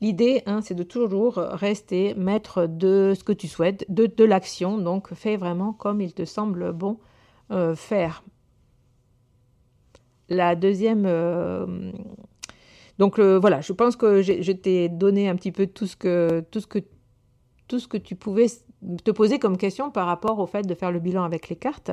L'idée, 0.00 0.42
hein, 0.46 0.60
c'est 0.62 0.74
de 0.74 0.82
toujours 0.82 1.34
rester 1.36 2.14
maître 2.14 2.66
de 2.66 3.14
ce 3.16 3.24
que 3.24 3.32
tu 3.32 3.48
souhaites, 3.48 3.84
de, 3.88 4.06
de 4.06 4.24
l'action. 4.24 4.78
Donc, 4.78 5.12
fais 5.14 5.36
vraiment 5.36 5.72
comme 5.72 6.00
il 6.00 6.12
te 6.12 6.24
semble 6.24 6.72
bon 6.72 6.98
faire. 7.76 8.24
La 10.28 10.56
deuxième 10.56 11.06
donc 12.98 13.18
euh, 13.18 13.38
voilà, 13.38 13.60
je 13.60 13.72
pense 13.72 13.96
que 13.96 14.22
je 14.22 14.52
t'ai 14.52 14.88
donné 14.88 15.28
un 15.28 15.36
petit 15.36 15.52
peu 15.52 15.66
tout 15.66 15.86
ce 15.86 15.96
que 15.96 16.44
tout 16.50 16.60
ce 17.80 17.88
que 17.88 17.98
tu 17.98 18.14
pouvais 18.14 18.46
te 19.04 19.10
poser 19.10 19.38
comme 19.38 19.56
question 19.56 19.90
par 19.90 20.06
rapport 20.06 20.38
au 20.38 20.46
fait 20.46 20.62
de 20.62 20.74
faire 20.74 20.92
le 20.92 21.00
bilan 21.00 21.24
avec 21.24 21.48
les 21.48 21.56
cartes. 21.56 21.90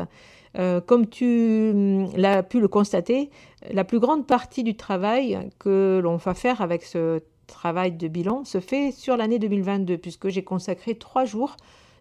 Euh, 0.60 0.80
comme 0.82 1.08
tu 1.08 1.74
l'as 2.16 2.44
pu 2.44 2.60
le 2.60 2.68
constater, 2.68 3.32
la 3.72 3.84
plus 3.84 4.00
grande 4.00 4.28
partie 4.28 4.64
du 4.64 4.78
travail 4.78 5.50
que 5.58 6.00
l'on 6.04 6.18
va 6.18 6.36
faire 6.36 6.62
avec 6.62 6.84
ce 6.84 7.22
travail 7.48 7.92
de 7.94 8.08
bilan 8.08 8.46
se 8.46 8.60
fait 8.60 8.92
sur 8.92 9.18
l'année 9.18 9.40
2022, 9.40 9.98
puisque 9.98 10.30
j'ai 10.30 10.44
consacré 10.44 10.96
trois 10.96 11.26
jours 11.26 11.56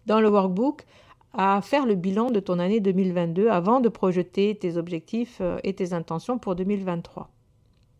dans 0.05 0.19
le 0.19 0.29
workbook 0.29 0.85
à 1.33 1.61
faire 1.61 1.85
le 1.85 1.95
bilan 1.95 2.29
de 2.29 2.39
ton 2.39 2.59
année 2.59 2.79
2022 2.79 3.49
avant 3.49 3.79
de 3.79 3.89
projeter 3.89 4.55
tes 4.55 4.77
objectifs 4.77 5.39
euh, 5.41 5.57
et 5.63 5.73
tes 5.73 5.93
intentions 5.93 6.37
pour 6.37 6.55
2023. 6.55 7.29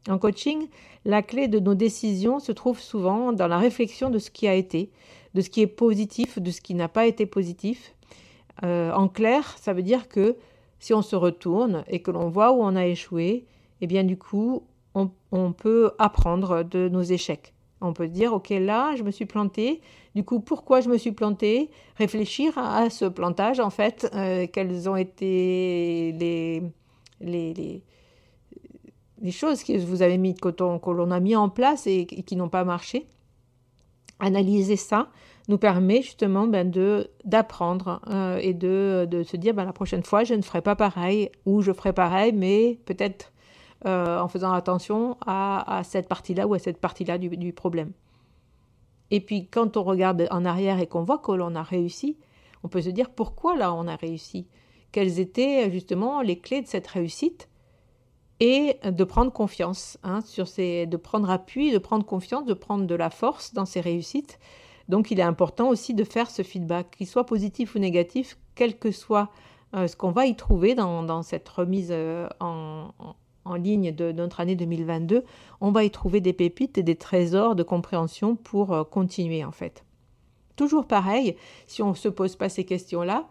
En 0.09 0.17
coaching, 0.17 0.67
la 1.05 1.21
clé 1.21 1.47
de 1.47 1.59
nos 1.59 1.75
décisions 1.75 2.39
se 2.39 2.51
trouve 2.51 2.79
souvent 2.79 3.31
dans 3.31 3.47
la 3.47 3.57
réflexion 3.57 4.09
de 4.09 4.19
ce 4.19 4.29
qui 4.29 4.47
a 4.47 4.53
été, 4.53 4.91
de 5.33 5.41
ce 5.41 5.49
qui 5.49 5.61
est 5.61 5.67
positif, 5.67 6.39
de 6.39 6.51
ce 6.51 6.61
qui 6.61 6.75
n'a 6.75 6.89
pas 6.89 7.07
été 7.07 7.25
positif. 7.25 7.95
Euh, 8.63 8.91
en 8.91 9.07
clair, 9.07 9.55
ça 9.57 9.73
veut 9.73 9.81
dire 9.81 10.09
que 10.09 10.35
si 10.79 10.93
on 10.93 11.01
se 11.01 11.15
retourne 11.15 11.85
et 11.87 12.01
que 12.01 12.11
l'on 12.11 12.29
voit 12.29 12.51
où 12.51 12.61
on 12.61 12.75
a 12.75 12.85
échoué, 12.85 13.45
eh 13.81 13.87
bien 13.87 14.03
du 14.03 14.17
coup, 14.17 14.63
on, 14.95 15.53
peut 15.53 15.91
apprendre 15.97 16.63
de 16.63 16.89
nos 16.89 17.01
échecs. 17.01 17.53
On 17.81 17.93
peut 17.93 18.07
dire, 18.07 18.33
OK, 18.33 18.49
là, 18.49 18.95
je 18.95 19.03
me 19.03 19.11
suis 19.11 19.25
planté. 19.25 19.81
Du 20.15 20.23
coup, 20.23 20.39
pourquoi 20.39 20.81
je 20.81 20.89
me 20.89 20.97
suis 20.97 21.11
planté 21.11 21.69
Réfléchir 21.97 22.57
à, 22.57 22.89
ce 22.89 23.05
plantage, 23.05 23.59
en 23.59 23.69
fait, 23.69 24.09
euh, 24.13 24.47
quels 24.51 24.89
ont 24.89 24.95
été 24.95 26.13
les, 26.19 26.63
les 27.19 27.83
les 29.23 29.31
choses 29.31 29.63
que 29.63 29.75
vous 29.79 30.01
avez 30.03 30.17
mis, 30.17 30.35
que 30.35 30.49
l'on 30.91 31.09
a 31.09 31.19
mis 31.19 31.35
en 31.35 31.49
place 31.49 31.87
et, 31.87 32.05
qui 32.05 32.35
n'ont 32.35 32.49
pas 32.49 32.65
marché. 32.65 33.07
Analyser 34.19 34.75
ça 34.75 35.09
nous 35.49 35.57
permet 35.57 36.01
justement 36.01 36.47
ben, 36.47 36.69
de 36.69 37.09
d'apprendre 37.25 37.99
euh, 38.09 38.37
et 38.41 38.53
de, 38.53 39.05
de, 39.09 39.23
se 39.23 39.35
dire 39.35 39.53
ben, 39.53 39.65
la 39.65 39.73
prochaine 39.73 40.03
fois 40.03 40.23
je 40.23 40.35
ne 40.35 40.41
ferai 40.41 40.61
pas 40.61 40.77
pareil 40.77 41.29
ou 41.45 41.61
je 41.61 41.73
ferai 41.73 41.91
pareil 41.91 42.31
mais 42.31 42.79
peut-être 42.85 43.33
euh, 43.85 44.19
en 44.19 44.27
faisant 44.27 44.53
attention 44.53 45.17
à, 45.25 45.81
cette 45.83 46.07
partie-là 46.07 46.47
ou 46.47 46.53
à 46.53 46.59
cette 46.59 46.79
partie-là 46.79 47.17
du, 47.17 47.53
problème. 47.53 47.91
Et 49.11 49.19
puis 49.19 49.47
quand 49.47 49.77
on 49.77 49.83
regarde 49.83 50.27
en 50.31 50.45
arrière 50.45 50.79
et 50.79 50.87
qu'on 50.87 51.03
voit 51.03 51.17
que 51.17 51.31
l'on 51.31 51.55
a 51.55 51.63
réussi, 51.63 52.17
on 52.63 52.69
peut 52.69 52.81
se 52.81 52.89
dire 52.89 53.09
pourquoi 53.09 53.57
là 53.57 53.73
on 53.73 53.87
a 53.87 53.95
réussi? 53.95 54.47
Quelles 54.91 55.19
étaient 55.19 55.69
justement 55.71 56.21
les 56.21 56.39
clés 56.39 56.61
de 56.61 56.67
cette 56.67 56.87
réussite? 56.87 57.49
Et 58.39 58.77
de 58.83 59.03
prendre 59.03 59.31
confiance, 59.31 59.97
hein, 60.03 60.19
ces, 60.21 60.85
de 60.85 60.97
prendre 60.97 61.29
appui, 61.29 61.71
de 61.71 61.77
prendre 61.77 62.05
confiance, 62.05 62.45
de 62.45 62.53
prendre 62.53 62.85
de 62.85 62.95
la 62.95 63.09
force 63.09 63.53
dans 63.53 63.65
ses 63.65 63.79
réussites. 63.79 64.39
Donc 64.89 65.11
il 65.11 65.19
est 65.19 65.23
important 65.23 65.69
aussi 65.69 65.93
de 65.93 66.03
faire 66.03 66.29
ce 66.29 66.41
feedback, 66.41 66.91
qu'il 66.97 67.07
soit 67.07 67.25
positif 67.25 67.75
ou 67.75 67.79
négatif, 67.79 68.37
quel 68.55 68.77
que 68.77 68.91
soit 68.91 69.29
euh, 69.75 69.87
ce 69.87 69.95
qu'on 69.95 70.11
va 70.11 70.25
y 70.25 70.35
trouver 70.35 70.75
dans, 70.75 71.23
cette 71.23 71.47
remise 71.49 71.89
euh, 71.91 72.27
en, 72.39 72.89
ligne 73.55 73.93
de, 73.93 74.11
notre 74.11 74.39
année 74.39 74.55
2022, 74.55 75.23
on 75.61 75.71
va 75.71 75.83
y 75.83 75.91
trouver 75.91 76.21
des 76.21 76.33
pépites 76.33 76.77
et 76.77 76.83
des 76.83 76.95
trésors 76.95 77.55
de 77.55 77.63
compréhension 77.63 78.35
pour 78.35 78.73
euh, 78.73 78.83
continuer 78.83 79.43
en 79.43 79.51
fait. 79.51 79.83
Toujours 80.55 80.85
pareil, 80.85 81.35
si 81.67 81.81
on 81.81 81.91
ne 81.91 81.95
se 81.95 82.09
pose 82.09 82.35
pas 82.35 82.49
ces 82.49 82.63
questions-là, 82.63 83.27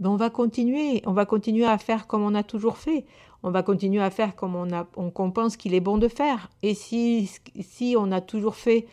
ben 0.00 0.10
on 0.10 0.16
va 0.16 0.30
continuer, 0.30 1.02
on 1.06 1.12
va 1.12 1.24
continuer 1.24 1.64
à 1.64 1.78
faire 1.78 2.06
comme 2.06 2.22
on 2.22 2.34
a 2.34 2.42
toujours 2.42 2.76
fait 2.76 3.04
on 3.42 3.50
va 3.50 3.62
continuer 3.62 4.02
à 4.02 4.10
faire 4.10 4.34
comme 4.34 4.56
on, 4.56 4.72
a, 4.72 4.86
on, 4.96 5.30
pense 5.30 5.56
qu'il 5.56 5.74
est 5.74 5.80
bon 5.80 5.98
de 5.98 6.08
faire. 6.08 6.50
Et 6.62 6.74
si, 6.74 7.30
si 7.60 7.94
on 7.96 8.10
a 8.10 8.20
toujours 8.20 8.56
fait, 8.56 8.86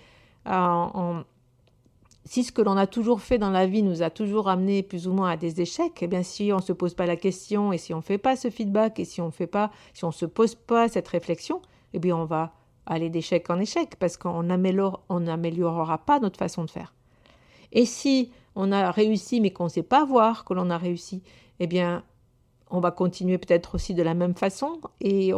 euh, 0.47 1.21
si 2.25 2.43
ce 2.43 2.51
que 2.51 2.61
l'on 2.61 2.75
a 2.75 2.87
toujours 2.87 3.21
fait 3.21 3.37
dans 3.37 3.51
la 3.51 3.67
vie 3.67 3.83
nous 3.83 4.01
a 4.01 4.09
toujours 4.09 4.49
amené 4.49 4.81
plus 4.81 5.07
ou 5.07 5.13
moins 5.13 5.29
à 5.29 5.37
des 5.37 5.61
échecs, 5.61 5.99
eh 6.01 6.07
bien 6.07 6.23
si 6.23 6.51
on 6.51 6.57
ne 6.57 6.61
se 6.61 6.73
pose 6.73 6.95
pas 6.95 7.05
la 7.05 7.15
question 7.15 7.71
et 7.71 7.77
si 7.77 7.93
on 7.93 7.97
ne 7.97 8.01
fait 8.01 8.17
pas 8.17 8.35
ce 8.35 8.49
feedback 8.49 8.99
et 8.99 9.05
si 9.05 9.21
on 9.21 9.29
fait 9.29 9.47
pas, 9.47 9.71
si 9.93 10.03
on 10.05 10.11
se 10.11 10.25
pose 10.25 10.55
pas 10.55 10.89
cette 10.89 11.07
réflexion, 11.07 11.61
eh 11.93 11.99
bien 11.99 12.17
on 12.17 12.25
va 12.25 12.53
aller 12.87 13.09
d'échec 13.09 13.49
en 13.49 13.59
échec 13.59 13.95
parce 13.99 14.17
qu'on 14.17 14.43
n'améliorera 14.43 15.99
pas 15.99 16.19
notre 16.19 16.39
façon 16.39 16.63
de 16.63 16.69
faire. 16.69 16.93
Et 17.71 17.85
si 17.85 18.31
on 18.55 18.71
a 18.71 18.89
réussi 18.89 19.39
mais 19.39 19.51
qu'on 19.51 19.65
ne 19.65 19.69
sait 19.69 19.83
pas 19.83 20.03
voir 20.03 20.45
que 20.45 20.53
l'on 20.55 20.71
a 20.71 20.77
réussi, 20.77 21.21
eh 21.59 21.67
bien 21.67 22.03
on 22.71 22.79
va 22.79 22.91
continuer 22.91 23.37
peut-être 23.37 23.75
aussi 23.75 23.93
de 23.93 24.01
la 24.01 24.13
même 24.13 24.35
façon 24.35 24.79
et 24.99 25.31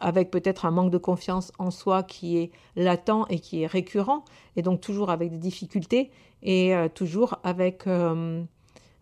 avec 0.00 0.30
peut-être 0.30 0.66
un 0.66 0.70
manque 0.70 0.90
de 0.90 0.98
confiance 0.98 1.52
en 1.58 1.70
soi 1.70 2.02
qui 2.02 2.36
est 2.38 2.50
latent 2.76 3.26
et 3.30 3.38
qui 3.38 3.62
est 3.62 3.66
récurrent 3.66 4.24
et 4.56 4.62
donc 4.62 4.80
toujours 4.80 5.10
avec 5.10 5.30
des 5.30 5.38
difficultés 5.38 6.10
et 6.42 6.74
euh, 6.74 6.88
toujours 6.88 7.38
avec, 7.42 7.86
euh, 7.86 8.42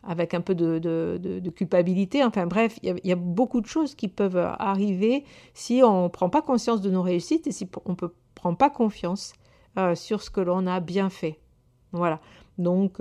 avec 0.04 0.32
un 0.32 0.40
peu 0.40 0.54
de, 0.54 1.50
culpabilité. 1.56 2.24
Enfin 2.24 2.46
bref, 2.46 2.78
il 2.82 3.00
y, 3.02 3.12
a 3.12 3.16
beaucoup 3.16 3.60
de 3.60 3.66
choses 3.66 3.96
qui 3.96 4.06
peuvent 4.06 4.54
arriver 4.58 5.24
si 5.54 5.82
on 5.84 6.04
ne 6.04 6.08
prend 6.08 6.30
pas 6.30 6.42
conscience 6.42 6.80
de 6.80 6.90
nos 6.90 7.02
réussites 7.02 7.48
et 7.48 7.52
si 7.52 7.68
on 7.84 7.92
ne 7.92 8.08
prend 8.34 8.54
pas 8.54 8.70
confiance 8.70 9.32
euh, 9.76 9.96
sur 9.96 10.22
ce 10.22 10.30
que 10.30 10.40
l'on 10.40 10.66
a 10.68 10.78
bien 10.78 11.10
fait. 11.10 11.40
Voilà. 11.90 12.20
Donc, 12.58 13.00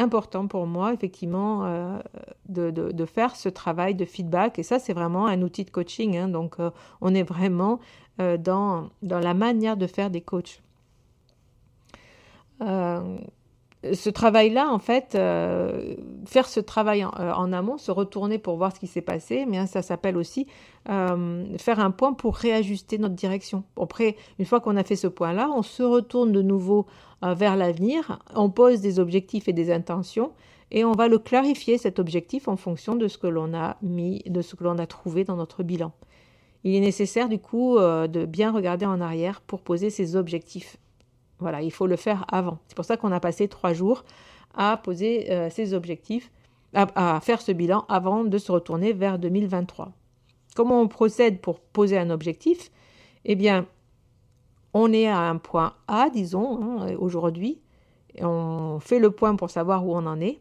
important 0.00 0.46
pour 0.46 0.66
moi, 0.66 0.92
effectivement, 0.92 1.64
euh, 1.64 1.98
de, 2.48 3.04
faire 3.04 3.36
ce 3.36 3.48
travail 3.48 3.94
de 3.94 4.04
feedback. 4.04 4.58
Et 4.58 4.62
ça, 4.62 4.78
c'est 4.78 4.92
vraiment 4.92 5.26
un 5.26 5.42
outil 5.42 5.64
de 5.64 5.70
coaching. 5.70 6.16
Hein. 6.16 6.28
donc, 6.28 6.56
on 7.00 7.14
est 7.14 7.22
vraiment 7.22 7.80
dans, 8.18 8.90
dans 9.02 9.18
la 9.18 9.34
manière 9.34 9.76
de 9.76 9.86
faire 9.86 10.10
des 10.10 10.20
coachs 10.20 10.60
ce 13.82 14.10
travail-là, 14.10 14.70
en 14.70 14.78
fait, 14.78 15.14
euh, 15.14 15.94
faire 16.26 16.46
ce 16.46 16.60
travail 16.60 17.02
euh, 17.02 17.32
en, 17.32 17.52
amont, 17.52 17.78
se 17.78 17.90
retourner 17.90 18.38
pour 18.38 18.56
voir 18.56 18.74
ce 18.74 18.80
qui 18.80 18.86
s'est 18.86 19.00
passé, 19.00 19.46
mais 19.48 19.66
ça 19.66 19.80
s'appelle 19.80 20.18
aussi 20.18 20.46
euh, 20.90 21.56
faire 21.56 21.80
un 21.80 21.90
point 21.90 22.12
pour 22.12 22.36
réajuster 22.36 22.98
notre 22.98 23.14
direction. 23.14 23.64
Après, 23.80 24.16
une 24.38 24.44
fois 24.44 24.60
qu'on 24.60 24.76
a 24.76 24.84
fait 24.84 24.96
ce 24.96 25.06
point-là, 25.06 25.50
on 25.54 25.62
se 25.62 25.82
retourne 25.82 26.32
de 26.32 26.42
nouveau 26.42 26.86
vers 27.22 27.54
l'avenir, 27.54 28.18
on 28.34 28.48
pose 28.48 28.80
des 28.80 28.98
objectifs 28.98 29.46
et 29.46 29.52
des 29.52 29.70
intentions, 29.70 30.32
et 30.70 30.86
on 30.86 30.92
va 30.92 31.06
le 31.06 31.18
clarifier, 31.18 31.76
cet 31.76 31.98
objectif, 31.98 32.48
en 32.48 32.56
fonction 32.56 32.96
de 32.96 33.08
ce 33.08 33.18
que 33.18 33.26
l'on 33.26 33.52
a 33.52 33.76
mis, 33.82 34.22
de 34.26 34.40
ce 34.40 34.54
que 34.56 34.64
l'on 34.64 34.78
a 34.78 34.86
trouvé 34.86 35.24
dans 35.24 35.36
notre 35.36 35.62
bilan. 35.62 35.92
Il 36.64 36.74
est 36.74 36.80
nécessaire, 36.80 37.28
du 37.28 37.38
coup, 37.38 37.78
de 37.78 38.24
bien 38.24 38.52
regarder 38.52 38.86
en 38.86 39.02
arrière 39.02 39.42
pour 39.42 39.60
poser 39.60 39.90
ces 39.90 40.16
objectifs 40.16 40.78
voilà, 41.40 41.62
il 41.62 41.70
faut 41.70 41.86
le 41.86 41.96
faire 41.96 42.24
avant. 42.30 42.58
C'est 42.68 42.74
pour 42.74 42.84
ça 42.84 42.96
qu'on 42.96 43.12
a 43.12 43.20
passé 43.20 43.48
trois 43.48 43.72
jours 43.72 44.04
à 44.54 44.76
poser 44.76 45.30
euh, 45.30 45.48
ces 45.50 45.74
objectifs, 45.74 46.30
à, 46.72 47.20
faire 47.20 47.40
ce 47.40 47.52
bilan 47.52 47.84
avant 47.88 48.24
de 48.24 48.38
se 48.38 48.52
retourner 48.52 48.92
vers 48.92 49.18
2023. 49.18 49.92
Comment 50.54 50.80
on 50.80 50.88
procède 50.88 51.40
pour 51.40 51.60
poser 51.60 51.98
un 51.98 52.10
objectif? 52.10 52.70
Eh 53.24 53.34
bien, 53.34 53.66
on 54.72 54.92
est 54.92 55.08
à 55.08 55.18
un 55.18 55.36
point 55.36 55.74
A, 55.88 56.10
disons, 56.10 56.60
hein, 56.62 56.94
aujourd'hui. 56.98 57.60
On 58.20 58.78
fait 58.80 58.98
le 58.98 59.10
point 59.10 59.36
pour 59.36 59.50
savoir 59.50 59.86
où 59.86 59.94
on 59.94 60.06
en 60.06 60.20
est. 60.20 60.40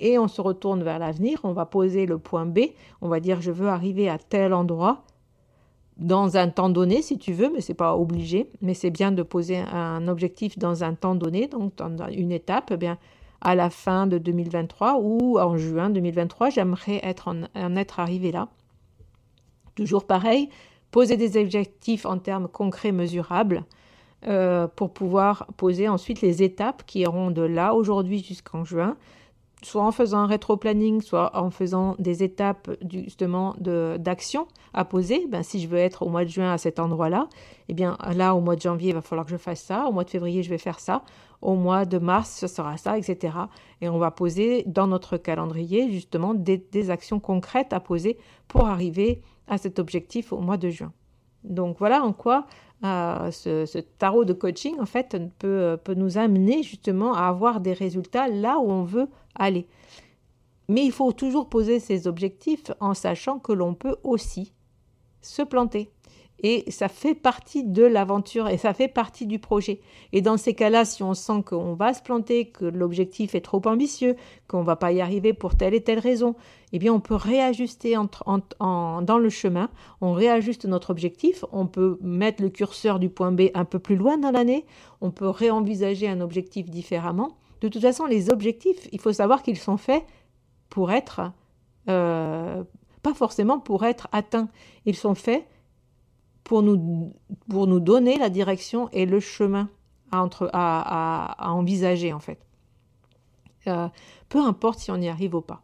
Et 0.00 0.18
on 0.18 0.28
se 0.28 0.40
retourne 0.40 0.82
vers 0.82 0.98
l'avenir. 0.98 1.40
On 1.44 1.52
va 1.52 1.64
poser 1.64 2.06
le 2.06 2.18
point 2.18 2.44
B. 2.44 2.60
On 3.00 3.08
va 3.08 3.20
dire 3.20 3.40
je 3.40 3.52
veux 3.52 3.68
arriver 3.68 4.08
à 4.08 4.18
tel 4.18 4.52
endroit 4.52 5.04
dans 6.02 6.36
un 6.36 6.48
temps 6.48 6.68
donné, 6.68 7.00
si 7.00 7.16
tu 7.16 7.32
veux, 7.32 7.50
mais 7.52 7.60
ce 7.60 7.72
n'est 7.72 7.76
pas 7.76 7.96
obligé. 7.96 8.50
Mais 8.60 8.74
c'est 8.74 8.90
bien 8.90 9.12
de 9.12 9.22
poser 9.22 9.58
un 9.58 10.08
objectif 10.08 10.58
dans 10.58 10.84
un 10.84 10.94
temps 10.94 11.14
donné, 11.14 11.46
donc 11.46 11.72
une 12.10 12.32
étape. 12.32 12.70
Eh 12.72 12.76
bien, 12.76 12.98
à 13.40 13.54
la 13.54 13.70
fin 13.70 14.06
de 14.06 14.18
2023 14.18 14.98
ou 15.00 15.38
en 15.38 15.56
juin 15.56 15.90
2023, 15.90 16.50
j'aimerais 16.50 17.00
être 17.02 17.28
en, 17.28 17.76
être 17.76 18.00
arrivé 18.00 18.32
là. 18.32 18.48
Toujours 19.74 20.04
pareil, 20.04 20.48
poser 20.90 21.16
des 21.16 21.40
objectifs 21.40 22.04
en 22.04 22.18
termes 22.18 22.48
concrets, 22.48 22.92
mesurables, 22.92 23.64
euh, 24.26 24.68
pour 24.68 24.92
pouvoir 24.92 25.46
poser 25.56 25.88
ensuite 25.88 26.20
les 26.20 26.42
étapes 26.42 26.84
qui 26.84 27.00
iront 27.00 27.30
de 27.30 27.42
là 27.42 27.74
aujourd'hui 27.74 28.22
jusqu'en 28.22 28.64
juin 28.64 28.96
soit 29.62 29.82
en 29.82 29.92
faisant 29.92 30.18
un 30.18 30.26
rétro-planning, 30.26 31.00
soit 31.00 31.36
en 31.36 31.50
faisant 31.50 31.96
des 31.98 32.22
étapes 32.22 32.70
justement 32.90 33.54
d'action 33.58 34.46
à 34.74 34.84
poser. 34.84 35.26
Ben, 35.28 35.42
si 35.42 35.60
je 35.60 35.68
veux 35.68 35.78
être 35.78 36.02
au 36.02 36.08
mois 36.08 36.24
de 36.24 36.30
juin 36.30 36.52
à 36.52 36.58
cet 36.58 36.78
endroit-là, 36.78 37.28
eh 37.68 37.74
bien 37.74 37.96
là, 38.14 38.34
au 38.34 38.40
mois 38.40 38.56
de 38.56 38.60
janvier, 38.60 38.90
il 38.90 38.94
va 38.94 39.02
falloir 39.02 39.24
que 39.24 39.32
je 39.32 39.36
fasse 39.36 39.62
ça. 39.62 39.86
Au 39.86 39.92
mois 39.92 40.04
de 40.04 40.10
février, 40.10 40.42
je 40.42 40.50
vais 40.50 40.58
faire 40.58 40.80
ça. 40.80 41.02
Au 41.40 41.54
mois 41.54 41.84
de 41.84 41.98
mars, 41.98 42.36
ce 42.38 42.46
sera 42.46 42.76
ça, 42.76 42.98
etc. 42.98 43.36
Et 43.80 43.88
on 43.88 43.98
va 43.98 44.10
poser 44.10 44.64
dans 44.66 44.86
notre 44.86 45.16
calendrier 45.16 45.90
justement 45.90 46.34
des, 46.34 46.58
des 46.58 46.90
actions 46.90 47.20
concrètes 47.20 47.72
à 47.72 47.80
poser 47.80 48.18
pour 48.48 48.68
arriver 48.68 49.22
à 49.48 49.58
cet 49.58 49.78
objectif 49.78 50.32
au 50.32 50.38
mois 50.38 50.56
de 50.56 50.70
juin. 50.70 50.92
Donc 51.44 51.78
voilà 51.78 52.02
en 52.04 52.12
quoi 52.12 52.46
ce, 52.82 53.78
tarot 53.98 54.24
de 54.24 54.32
coaching, 54.32 54.78
en 54.80 54.86
fait, 54.86 55.16
peut, 55.38 55.78
peut 55.82 55.94
nous 55.94 56.18
amener 56.18 56.62
justement 56.62 57.14
à 57.14 57.28
avoir 57.28 57.60
des 57.60 57.72
résultats 57.72 58.28
là 58.28 58.58
où 58.58 58.70
on 58.70 58.82
veut 58.82 59.08
aller. 59.34 59.66
Mais 60.68 60.84
il 60.84 60.92
faut 60.92 61.12
toujours 61.12 61.48
poser 61.48 61.80
ses 61.80 62.06
objectifs 62.06 62.70
en 62.80 62.94
sachant 62.94 63.38
que 63.38 63.52
l'on 63.52 63.74
peut 63.74 63.96
aussi 64.02 64.52
se 65.20 65.42
planter. 65.42 65.90
Et 66.44 66.68
ça 66.70 66.88
fait 66.88 67.14
partie 67.14 67.62
de 67.62 67.84
l'aventure 67.84 68.48
et 68.48 68.58
ça 68.58 68.74
fait 68.74 68.88
partie 68.88 69.26
du 69.26 69.38
projet. 69.38 69.80
Et 70.12 70.22
dans 70.22 70.36
ces 70.36 70.54
cas-là, 70.54 70.84
si 70.84 71.02
on 71.04 71.14
sent 71.14 71.44
qu'on 71.46 71.74
va 71.74 71.94
se 71.94 72.02
planter, 72.02 72.46
que 72.46 72.64
l'objectif 72.64 73.36
est 73.36 73.40
trop 73.40 73.62
ambitieux, 73.64 74.16
qu'on 74.48 74.62
va 74.62 74.74
pas 74.74 74.90
y 74.90 75.00
arriver 75.00 75.34
pour 75.34 75.56
telle 75.56 75.72
et 75.72 75.82
telle 75.82 76.00
raison, 76.00 76.34
eh 76.72 76.78
bien 76.80 76.92
on 76.92 76.98
peut 77.00 77.14
réajuster 77.14 77.94
dans 78.26 79.18
le 79.18 79.30
chemin, 79.30 79.70
on 80.00 80.12
réajuste 80.12 80.64
notre 80.64 80.90
objectif, 80.90 81.44
on 81.52 81.66
peut 81.66 81.98
mettre 82.02 82.42
le 82.42 82.48
curseur 82.48 82.98
du 82.98 83.08
point 83.08 83.30
B 83.30 83.42
un 83.54 83.64
peu 83.64 83.78
plus 83.78 83.96
loin 83.96 84.18
dans 84.18 84.32
l'année, 84.32 84.66
on 85.00 85.12
peut 85.12 85.28
réenvisager 85.28 86.08
un 86.08 86.20
objectif 86.20 86.68
différemment. 86.70 87.36
De 87.60 87.68
toute 87.68 87.82
façon, 87.82 88.06
les 88.06 88.30
objectifs, 88.30 88.88
il 88.90 89.00
faut 89.00 89.12
savoir 89.12 89.42
qu'ils 89.42 89.58
sont 89.58 89.76
faits 89.76 90.04
pour 90.68 90.90
être, 90.90 91.20
euh, 91.88 92.64
pas 93.02 93.14
forcément 93.14 93.60
pour 93.60 93.84
être 93.84 94.08
atteints, 94.10 94.48
ils 94.86 94.96
sont 94.96 95.14
faits 95.14 95.46
pour 96.44 96.62
nous, 96.62 97.14
pour 97.48 97.66
nous 97.66 97.80
donner 97.80 98.18
la 98.18 98.28
direction 98.28 98.88
et 98.90 99.06
le 99.06 99.20
chemin 99.20 99.68
à, 100.10 100.22
entre, 100.22 100.50
à, 100.52 101.52
envisager 101.52 102.12
en 102.12 102.20
fait. 102.20 102.38
Euh, 103.66 103.88
peu 104.28 104.40
importe 104.40 104.80
si 104.80 104.90
on 104.90 104.96
y 104.96 105.08
arrive 105.08 105.34
ou 105.34 105.40
pas. 105.40 105.62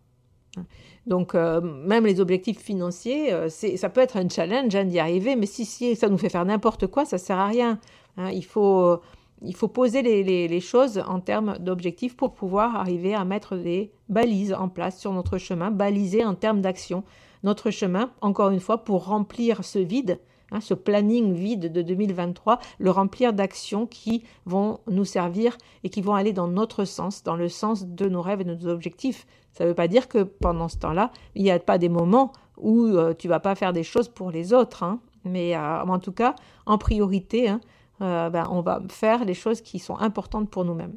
Donc, 1.06 1.34
euh, 1.34 1.60
même 1.60 2.04
les 2.04 2.20
objectifs 2.20 2.60
financiers, 2.60 3.32
euh, 3.32 3.48
ça 3.48 3.88
peut 3.88 4.00
être 4.00 4.16
un 4.16 4.28
challenge 4.28 4.74
hein, 4.74 4.84
d'y 4.84 4.98
arriver, 4.98 5.36
mais 5.36 5.46
si, 5.46 5.96
ça 5.96 6.08
nous 6.08 6.18
fait 6.18 6.28
faire 6.28 6.44
n'importe 6.44 6.86
quoi, 6.86 7.04
ça 7.04 7.16
ne 7.16 7.20
sert 7.20 7.38
à 7.38 7.46
rien. 7.46 7.78
Hein. 8.16 8.30
il, 8.30 8.44
faut, 8.44 8.98
il 9.42 9.54
faut 9.54 9.68
poser 9.68 10.02
les, 10.02 10.48
les 10.48 10.60
choses 10.60 11.02
en 11.06 11.20
termes 11.20 11.56
d'objectifs 11.58 12.16
pour 12.16 12.34
pouvoir 12.34 12.76
arriver 12.76 13.14
à 13.14 13.24
mettre 13.24 13.56
des 13.56 13.90
balises 14.08 14.52
en 14.52 14.68
place 14.68 14.98
sur 14.98 15.12
notre 15.12 15.38
chemin, 15.38 15.70
baliser 15.70 16.24
en 16.24 16.34
termes 16.34 16.60
d'action 16.60 17.04
notre 17.42 17.70
chemin, 17.70 18.10
encore 18.20 18.50
une 18.50 18.60
fois, 18.60 18.84
pour 18.84 19.06
remplir 19.06 19.64
ce 19.64 19.78
vide 19.78 20.18
Hein, 20.50 20.60
ce 20.60 20.72
planning 20.72 21.34
vide 21.34 21.70
de 21.70 21.82
2023, 21.82 22.58
le 22.78 22.90
remplir 22.90 23.34
d'actions 23.34 23.86
qui 23.86 24.24
vont 24.46 24.80
nous 24.86 25.04
servir 25.04 25.58
et 25.84 25.90
qui 25.90 26.00
vont 26.00 26.14
aller 26.14 26.32
dans 26.32 26.48
notre 26.48 26.84
sens, 26.84 27.22
dans 27.22 27.36
le 27.36 27.48
sens 27.48 27.86
de 27.86 28.08
nos 28.08 28.22
rêves 28.22 28.40
et 28.40 28.44
de 28.44 28.54
nos 28.54 28.68
objectifs. 28.68 29.26
Ça 29.52 29.64
ne 29.64 29.70
veut 29.70 29.74
pas 29.74 29.88
dire 29.88 30.08
que 30.08 30.22
pendant 30.22 30.68
ce 30.68 30.78
temps-là, 30.78 31.10
il 31.34 31.42
n'y 31.42 31.50
a 31.50 31.58
pas 31.58 31.76
des 31.76 31.90
moments 31.90 32.32
où 32.56 32.84
euh, 32.84 33.12
tu 33.12 33.28
vas 33.28 33.40
pas 33.40 33.54
faire 33.54 33.72
des 33.72 33.82
choses 33.82 34.08
pour 34.08 34.30
les 34.30 34.54
autres, 34.54 34.82
hein. 34.82 35.00
mais 35.24 35.54
euh, 35.54 35.82
en 35.82 35.98
tout 35.98 36.12
cas, 36.12 36.34
en 36.64 36.78
priorité, 36.78 37.48
hein, 37.48 37.60
euh, 38.00 38.30
ben, 38.30 38.48
on 38.50 38.62
va 38.62 38.80
faire 38.88 39.24
les 39.24 39.34
choses 39.34 39.60
qui 39.60 39.78
sont 39.78 39.98
importantes 39.98 40.48
pour 40.48 40.64
nous-mêmes. 40.64 40.96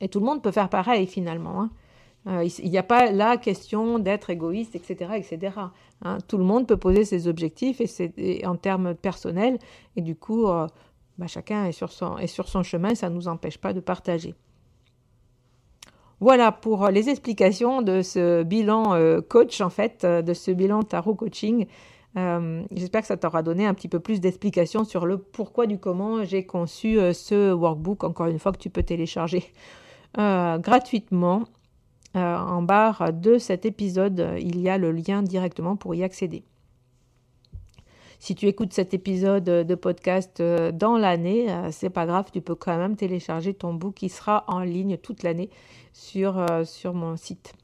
Et 0.00 0.08
tout 0.08 0.20
le 0.20 0.26
monde 0.26 0.42
peut 0.42 0.52
faire 0.52 0.68
pareil 0.68 1.06
finalement. 1.06 1.68
Il 2.26 2.70
n'y 2.70 2.78
a 2.78 2.82
pas 2.82 3.12
la 3.12 3.36
question 3.36 3.98
d'être 4.00 4.30
égoïste, 4.30 4.74
etc. 4.74 5.12
etc. 5.14 5.54
Hein. 6.02 6.18
Tout 6.26 6.38
le 6.38 6.44
monde 6.44 6.66
peut 6.66 6.76
poser 6.76 7.04
ses 7.04 7.28
objectifs 7.28 7.80
et, 7.80 7.86
c'est 7.86 8.44
en 8.44 8.56
termes 8.56 8.94
personnels, 8.94 9.58
et 9.94 10.00
du 10.00 10.16
coup, 10.16 10.48
euh, 10.48 10.66
bah, 11.18 11.28
chacun 11.28 11.66
est 11.66 11.72
sur, 11.72 11.92
son, 11.92 12.62
chemin, 12.64 12.94
ça 12.94 13.10
ne 13.10 13.14
nous 13.14 13.28
empêche 13.28 13.58
pas 13.58 13.72
de 13.72 13.80
partager. 13.80 14.34
Voilà 16.18 16.50
pour 16.50 16.88
les 16.88 17.10
explications 17.10 17.82
de 17.82 18.02
ce 18.02 18.42
bilan 18.42 18.94
euh, 18.94 19.20
coach, 19.20 19.60
en 19.60 19.70
fait, 19.70 20.04
de 20.04 20.34
ce 20.34 20.50
bilan 20.50 20.82
tarot 20.82 21.14
coaching. 21.14 21.66
J'espère 22.72 23.02
que 23.02 23.06
ça 23.06 23.18
t'aura 23.18 23.42
donné 23.42 23.66
un 23.66 23.74
petit 23.74 23.88
peu 23.88 24.00
plus 24.00 24.20
d'explications 24.20 24.84
sur 24.84 25.04
le 25.04 25.18
pourquoi 25.18 25.66
du 25.66 25.78
comment 25.78 26.24
j'ai 26.24 26.46
conçu 26.46 26.96
ce 27.12 27.52
workbook, 27.52 28.04
encore 28.04 28.28
une 28.28 28.38
fois, 28.38 28.52
que 28.52 28.58
tu 28.58 28.70
peux 28.70 28.82
télécharger 28.82 29.52
gratuitement 30.16 31.44
euh, 32.16 32.38
en 32.38 32.62
barre 32.62 33.12
de 33.12 33.36
cet 33.36 33.66
épisode, 33.66 34.34
il 34.38 34.60
y 34.60 34.68
a 34.68 34.78
le 34.78 34.90
lien 34.90 35.22
directement 35.22 35.76
pour 35.76 35.94
y 35.94 36.02
accéder. 36.02 36.44
Si 38.18 38.34
tu 38.34 38.46
écoutes 38.46 38.72
cet 38.72 38.94
épisode 38.94 39.44
de 39.44 39.74
podcast 39.74 40.40
euh, 40.40 40.72
dans 40.72 40.96
l'année, 40.96 41.52
euh, 41.52 41.68
c'est 41.70 41.90
pas 41.90 42.06
grave, 42.06 42.30
tu 42.32 42.40
peux 42.40 42.54
quand 42.54 42.78
même 42.78 42.96
télécharger 42.96 43.52
ton 43.52 43.74
book 43.74 43.94
qui 43.94 44.08
sera 44.08 44.44
en 44.48 44.60
ligne 44.60 44.96
toute 44.96 45.22
l'année 45.22 45.50
sur, 45.92 46.44
sur 46.64 46.94
mon 46.94 47.16
site. 47.16 47.54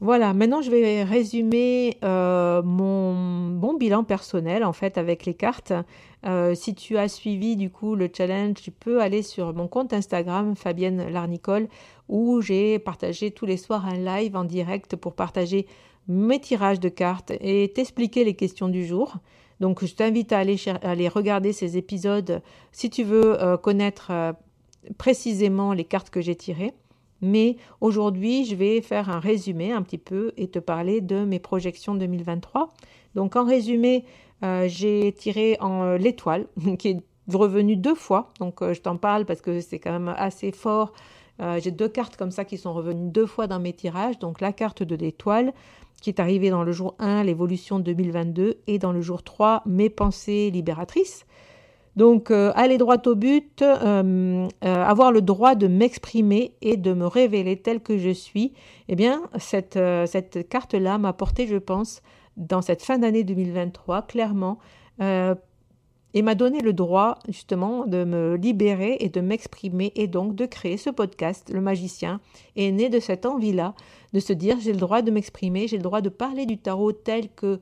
Voilà, 0.00 0.34
maintenant 0.34 0.60
je 0.60 0.70
vais 0.70 1.02
résumer 1.04 1.96
mon 2.02 3.50
bon 3.50 3.74
bilan 3.74 4.04
personnel 4.04 4.64
en 4.64 4.72
fait 4.72 4.98
avec 4.98 5.24
les 5.24 5.34
cartes. 5.34 5.72
si 6.54 6.74
tu 6.74 6.98
as 6.98 7.08
suivi 7.08 7.56
du 7.56 7.70
coup 7.70 7.94
le 7.94 8.10
challenge, 8.14 8.56
tu 8.56 8.70
peux 8.70 9.00
aller 9.00 9.22
sur 9.22 9.54
mon 9.54 9.68
compte 9.68 9.92
Instagram 9.92 10.56
Fabienne 10.56 11.08
Larnicole 11.10 11.68
où 12.08 12.40
j'ai 12.42 12.78
partagé 12.78 13.30
tous 13.30 13.46
les 13.46 13.56
soirs 13.56 13.86
un 13.86 13.96
live 13.96 14.36
en 14.36 14.44
direct 14.44 14.96
pour 14.96 15.14
partager 15.14 15.66
mes 16.08 16.40
tirages 16.40 16.80
de 16.80 16.88
cartes 16.88 17.32
et 17.40 17.72
t'expliquer 17.74 18.24
les 18.24 18.34
questions 18.34 18.68
du 18.68 18.86
jour. 18.86 19.16
Donc 19.60 19.84
je 19.84 19.94
t'invite 19.94 20.32
à 20.32 20.38
aller, 20.38 21.08
regarder 21.08 21.52
ces 21.52 21.76
épisodes 21.76 22.42
si 22.72 22.90
tu 22.90 23.04
veux 23.04 23.40
euh, 23.42 23.56
connaître 23.56 24.08
euh, 24.10 24.32
précisément 24.98 25.72
les 25.72 25.84
cartes 25.84 26.10
que 26.10 26.20
j'ai 26.20 26.36
tirées. 26.36 26.72
Mais 27.22 27.56
aujourd'hui, 27.80 28.44
je 28.44 28.54
vais 28.54 28.80
faire 28.80 29.08
un 29.10 29.20
résumé 29.20 29.72
un 29.72 29.82
petit 29.82 29.98
peu 29.98 30.32
et 30.36 30.48
te 30.48 30.58
parler 30.58 31.00
de 31.00 31.24
mes 31.24 31.38
projections 31.38 31.94
2023. 31.94 32.72
Donc 33.14 33.36
en 33.36 33.44
résumé, 33.44 34.04
euh, 34.42 34.66
j'ai 34.68 35.12
tiré 35.12 35.56
en 35.60 35.82
euh, 35.84 35.96
l'étoile 35.96 36.46
qui 36.78 36.88
est 36.88 37.00
revenue 37.32 37.76
deux 37.76 37.94
fois. 37.94 38.32
Donc 38.40 38.62
je 38.62 38.80
t'en 38.80 38.96
parle 38.96 39.24
parce 39.24 39.40
que 39.40 39.60
c'est 39.60 39.78
quand 39.78 39.92
même 39.92 40.14
assez 40.18 40.52
fort. 40.52 40.92
j'ai 41.40 41.70
deux 41.70 41.88
cartes 41.88 42.16
comme 42.16 42.30
ça 42.30 42.44
qui 42.44 42.58
sont 42.58 42.74
revenues 42.74 43.10
deux 43.10 43.26
fois 43.26 43.46
dans 43.46 43.58
mes 43.58 43.72
tirages. 43.72 44.18
Donc 44.18 44.42
la 44.42 44.52
carte 44.52 44.82
de 44.82 44.94
l'étoile 44.94 45.54
qui 46.04 46.10
est 46.10 46.20
arrivée 46.20 46.50
dans 46.50 46.64
le 46.64 46.72
jour 46.72 46.94
1, 46.98 47.22
l'évolution 47.22 47.78
2022, 47.78 48.58
et 48.66 48.78
dans 48.78 48.92
le 48.92 49.00
jour 49.00 49.22
3, 49.22 49.62
mes 49.64 49.88
pensées 49.88 50.50
libératrices. 50.50 51.24
Donc, 51.96 52.30
euh, 52.30 52.52
aller 52.56 52.76
droit 52.76 53.00
au 53.06 53.14
but, 53.14 53.62
euh, 53.62 54.48
euh, 54.64 54.84
avoir 54.84 55.12
le 55.12 55.22
droit 55.22 55.54
de 55.54 55.68
m'exprimer 55.68 56.54
et 56.60 56.76
de 56.76 56.92
me 56.92 57.06
révéler 57.06 57.56
tel 57.56 57.80
que 57.80 57.98
je 57.98 58.10
suis, 58.10 58.52
eh 58.88 58.96
bien, 58.96 59.22
cette, 59.38 59.78
cette 60.06 60.48
carte-là 60.48 60.98
m'a 60.98 61.12
porté, 61.12 61.46
je 61.46 61.56
pense, 61.56 62.02
dans 62.36 62.62
cette 62.62 62.82
fin 62.82 62.98
d'année 62.98 63.22
2023, 63.22 64.02
clairement, 64.02 64.58
et 65.00 66.22
m'a 66.22 66.34
donné 66.34 66.60
le 66.60 66.72
droit, 66.72 67.18
justement, 67.28 67.86
de 67.86 68.04
me 68.04 68.36
libérer 68.36 68.96
et 69.00 69.08
de 69.08 69.20
m'exprimer, 69.20 69.92
et 69.94 70.06
donc 70.06 70.34
de 70.34 70.46
créer 70.46 70.76
ce 70.76 70.90
podcast, 70.90 71.50
Le 71.52 71.60
Magicien, 71.60 72.20
est 72.56 72.70
né 72.70 72.88
de 72.88 73.00
cette 73.00 73.24
envie-là, 73.26 73.74
de 74.12 74.20
se 74.20 74.32
dire, 74.32 74.58
j'ai 74.60 74.72
le 74.72 74.78
droit 74.78 75.02
de 75.02 75.10
m'exprimer, 75.10 75.68
j'ai 75.68 75.76
le 75.76 75.82
droit 75.82 76.00
de 76.00 76.08
parler 76.08 76.46
du 76.46 76.58
tarot 76.58 76.92
tel 76.92 77.28
que 77.30 77.60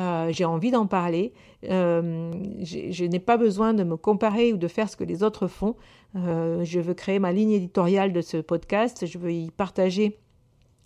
euh, 0.00 0.28
j'ai 0.30 0.44
envie 0.44 0.70
d'en 0.70 0.86
parler. 0.86 1.32
Euh, 1.68 2.32
je 2.62 3.04
n'ai 3.04 3.18
pas 3.18 3.36
besoin 3.36 3.74
de 3.74 3.84
me 3.84 3.96
comparer 3.96 4.52
ou 4.52 4.56
de 4.56 4.68
faire 4.68 4.88
ce 4.88 4.96
que 4.96 5.04
les 5.04 5.22
autres 5.22 5.46
font. 5.46 5.76
Euh, 6.16 6.64
je 6.64 6.80
veux 6.80 6.94
créer 6.94 7.18
ma 7.18 7.32
ligne 7.32 7.52
éditoriale 7.52 8.12
de 8.12 8.20
ce 8.20 8.38
podcast. 8.38 9.06
Je 9.06 9.18
veux 9.18 9.32
y 9.32 9.50
partager 9.50 10.18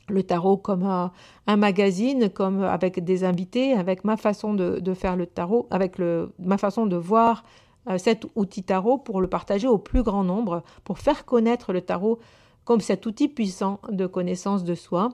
le 0.09 0.23
tarot 0.23 0.57
comme 0.57 0.85
un, 0.85 1.57
magazine, 1.57 2.31
avec 2.62 3.03
des 3.03 3.25
invités, 3.25 3.73
avec 3.73 4.05
ma 4.05 4.16
façon 4.16 4.55
de, 4.55 4.95
faire 4.95 5.16
le 5.16 5.27
tarot, 5.27 5.66
avec 5.71 5.99
ma 6.38 6.59
façon 6.59 6.87
de 6.87 6.95
voir 6.95 7.42
cet 7.97 8.25
outil 8.37 8.62
tarot 8.62 8.99
pour 8.99 9.21
le 9.21 9.27
partager 9.27 9.66
au 9.66 9.79
plus 9.79 10.05
grand 10.05 10.23
nombre, 10.23 10.62
pour 10.85 11.01
faire 11.01 11.25
connaître 11.25 11.73
le 11.73 11.81
tarot 11.81 12.21
comme 12.64 12.81
cet 12.81 13.05
outil 13.07 13.27
puissant 13.27 13.81
de 13.90 14.07
connaissance 14.07 14.62
de 14.62 14.77
soi. 14.77 15.09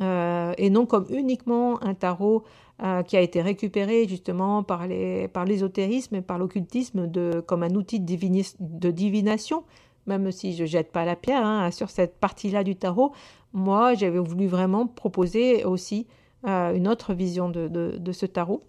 Et 0.00 0.70
non 0.70 0.86
comme 0.86 1.06
uniquement 1.10 1.82
un 1.82 1.94
tarot 1.94 2.44
euh, 2.82 3.04
qui 3.04 3.16
a 3.16 3.20
été 3.20 3.40
récupéré 3.42 4.08
justement 4.08 4.64
par 4.64 4.88
l'ésotérisme 4.88 6.16
et 6.16 6.20
par 6.20 6.36
l'occultisme 6.36 7.08
comme 7.46 7.62
un 7.62 7.76
outil 7.76 8.00
de, 8.00 8.90
divination, 8.90 9.62
même 10.06 10.32
si 10.32 10.56
je 10.56 10.64
jette 10.64 10.90
pas 10.90 11.04
la 11.04 11.14
pierre 11.14 11.46
hein, 11.46 11.70
sur 11.70 11.90
cette 11.90 12.18
partie-là 12.18 12.64
du 12.64 12.74
tarot. 12.74 13.12
Moi, 13.52 13.94
j'avais 13.94 14.18
voulu 14.18 14.48
vraiment 14.48 14.88
proposer 14.88 15.64
aussi 15.64 16.08
euh, 16.48 16.74
une 16.74 16.88
autre 16.88 17.14
vision 17.14 17.48
de, 17.50 18.12
ce 18.12 18.26
tarot, 18.26 18.64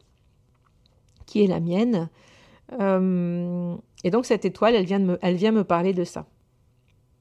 qui 1.25 1.43
est 1.43 1.47
la 1.47 1.59
mienne. 1.59 2.07
Euh, 2.79 3.75
et 4.03 4.11
donc 4.11 4.27
cette 4.27 4.45
étoile, 4.45 4.75
elle 4.75 4.85
vient, 4.85 4.99
me, 4.99 5.17
elle 5.23 5.37
vient 5.37 5.51
me 5.51 5.63
parler 5.63 5.93
de 5.93 6.03
ça. 6.03 6.27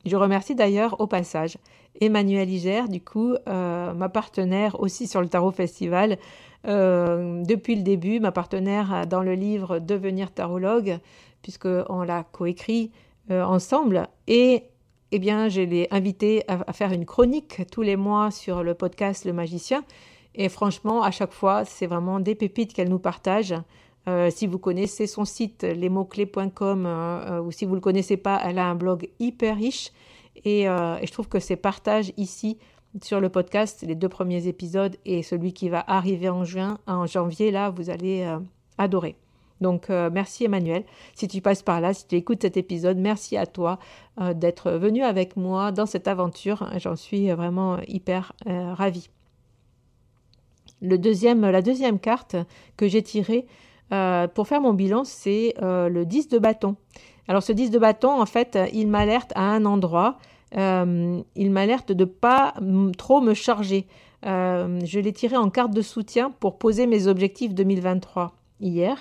Je 0.05 0.15
remercie 0.17 0.57
d'ailleurs 0.57 1.01
au 1.01 1.07
passage 1.07 1.57
Emmanuel 2.01 2.49
Iger, 2.49 2.89
du 2.89 3.01
coup, 3.01 3.35
ma 3.47 4.09
partenaire 4.09 4.81
aussi 4.81 5.07
sur 5.07 5.21
le 5.21 5.29
Tarot 5.29 5.53
Festival, 5.53 6.19
euh, 6.67 7.43
depuis 7.45 7.75
le 7.75 7.83
début, 7.83 8.21
ma 8.21 8.33
partenaire 8.33 9.07
dans 9.07 9.23
le 9.23 9.35
livre 9.35 9.79
Devenir 9.79 10.31
tarologue, 10.31 10.99
puisqu'on 11.43 12.03
l'a 12.03 12.25
coécrit 12.25 12.91
euh, 13.31 13.43
ensemble. 13.43 14.07
Et 14.29 14.65
eh 15.11 15.19
bien, 15.19 15.49
je 15.49 15.61
l'ai 15.61 15.89
invitée 15.91 16.45
à, 16.49 16.73
faire 16.73 16.93
une 16.93 17.05
chronique 17.05 17.63
tous 17.71 17.83
les 17.83 17.97
mois 17.97 18.31
sur 18.31 18.63
le 18.63 18.75
podcast 18.75 19.25
Le 19.25 19.33
Magicien. 19.33 19.85
Et 20.35 20.49
franchement, 20.49 21.03
à 21.03 21.11
chaque 21.11 21.33
fois, 21.33 21.65
c'est 21.65 21.87
vraiment 21.87 22.21
des 22.21 22.35
pépites 22.35 22.73
qu'elle 22.73 22.89
nous 22.89 22.99
partage. 22.99 23.55
Euh, 24.09 24.31
si 24.31 24.47
vous 24.47 24.59
connaissez 24.59 25.07
son 25.07 25.25
site 25.25 25.65
lesmotsclés.com 25.65 27.43
ou 27.45 27.53
si 27.53 27.67
vous 27.67 27.73
ne 27.73 27.77
le 27.77 27.81
connaissez 27.81 28.17
pas, 28.17 28.41
elle 28.43 28.59
a 28.59 28.67
un 28.67 28.75
blog 28.75 29.09
hyper 29.19 29.57
riche. 29.57 29.93
Et, 30.45 30.63
et 30.63 30.67
je 31.07 31.13
trouve 31.13 31.29
que 31.29 31.39
ces 31.39 31.57
partages 31.57 32.13
ici 32.17 32.59
sur 33.01 33.21
le 33.21 33.29
podcast, 33.29 33.85
les 33.87 33.95
deux 33.95 34.09
premiers 34.09 34.47
épisodes 34.49 34.97
et 35.05 35.23
celui 35.23 35.53
qui 35.53 35.69
va 35.69 35.83
arriver 35.87 36.29
en 36.29 36.45
juin, 36.45 36.79
en 36.87 37.07
janvier, 37.07 37.51
là, 37.51 37.71
vous 37.71 37.89
allez 37.89 38.23
euh, 38.23 38.39
adorer. 38.77 39.17
Donc 39.61 39.91
euh, 39.91 40.11
merci 40.13 40.45
Emmanuel. 40.45 40.85
Si 41.15 41.29
tu 41.29 41.41
passes 41.41 41.63
par 41.63 41.81
là, 41.81 41.95
si 41.95 42.07
tu 42.07 42.17
écoutes 42.17 42.43
cet 42.43 42.57
épisode, 42.57 42.99
merci 42.99 43.37
à 43.37 43.47
toi 43.47 43.79
euh, 44.21 44.35
d'être 44.35 44.73
venu 44.73 45.03
avec 45.03 45.37
moi 45.37 45.73
dans 45.73 45.87
cette 45.87 46.09
aventure. 46.09 46.69
J'en 46.79 46.97
suis 46.97 47.31
vraiment 47.31 47.79
hyper 47.87 48.33
ravie. 48.45 49.09
La 50.83 50.97
deuxième 50.97 52.01
carte 52.01 52.37
que 52.77 52.89
j'ai 52.89 53.03
tirée 53.03 53.47
pour 54.35 54.49
faire 54.49 54.61
mon 54.61 54.73
bilan, 54.73 55.05
c'est 55.05 55.55
le 55.61 56.03
10 56.05 56.29
de 56.29 56.39
bâton. 56.39 56.77
Alors 57.33 57.43
ce 57.43 57.53
10 57.53 57.71
de 57.71 57.79
bâton, 57.79 58.21
en 58.21 58.27
fait, 58.27 58.59
il 58.75 58.89
m'alerte 58.89 59.33
à 59.35 59.41
un 59.41 59.65
endroit 59.65 60.19
euh, 60.57 61.23
il 61.35 61.51
m'alerte 61.51 61.93
de 61.93 62.05
pas 62.05 62.55
trop 62.99 63.21
me 63.21 63.35
charger. 63.35 63.87
Euh, 64.27 64.81
je 64.85 65.01
l'ai 65.01 65.13
tiré 65.13 65.37
en 65.37 65.51
carte 65.51 65.73
de 65.73 65.83
soutien 65.83 66.31
pour 66.31 66.59
poser 66.59 66.87
mes 66.87 67.07
objectifs 67.07 67.55
2023 67.55 68.35
hier. 68.61 69.01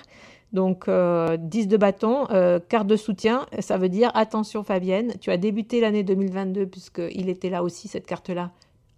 Donc 0.52 0.84
10 0.84 0.88
euh, 0.90 1.36
de 1.36 1.76
bâton, 1.76 2.26
carte 2.68 2.86
de 2.86 2.96
soutien, 2.96 3.46
ça 3.60 3.78
veut 3.78 3.88
dire 3.88 4.10
attention 4.14 4.62
Fabienne, 4.62 5.14
tu 5.20 5.30
as 5.30 5.38
débuté 5.38 5.80
l'année 5.80 6.02
2022 6.02 6.66
puisqu'il 6.66 7.28
était 7.30 7.48
là 7.48 7.62
aussi 7.62 7.88
cette 7.88 8.06
carte-là 8.06 8.50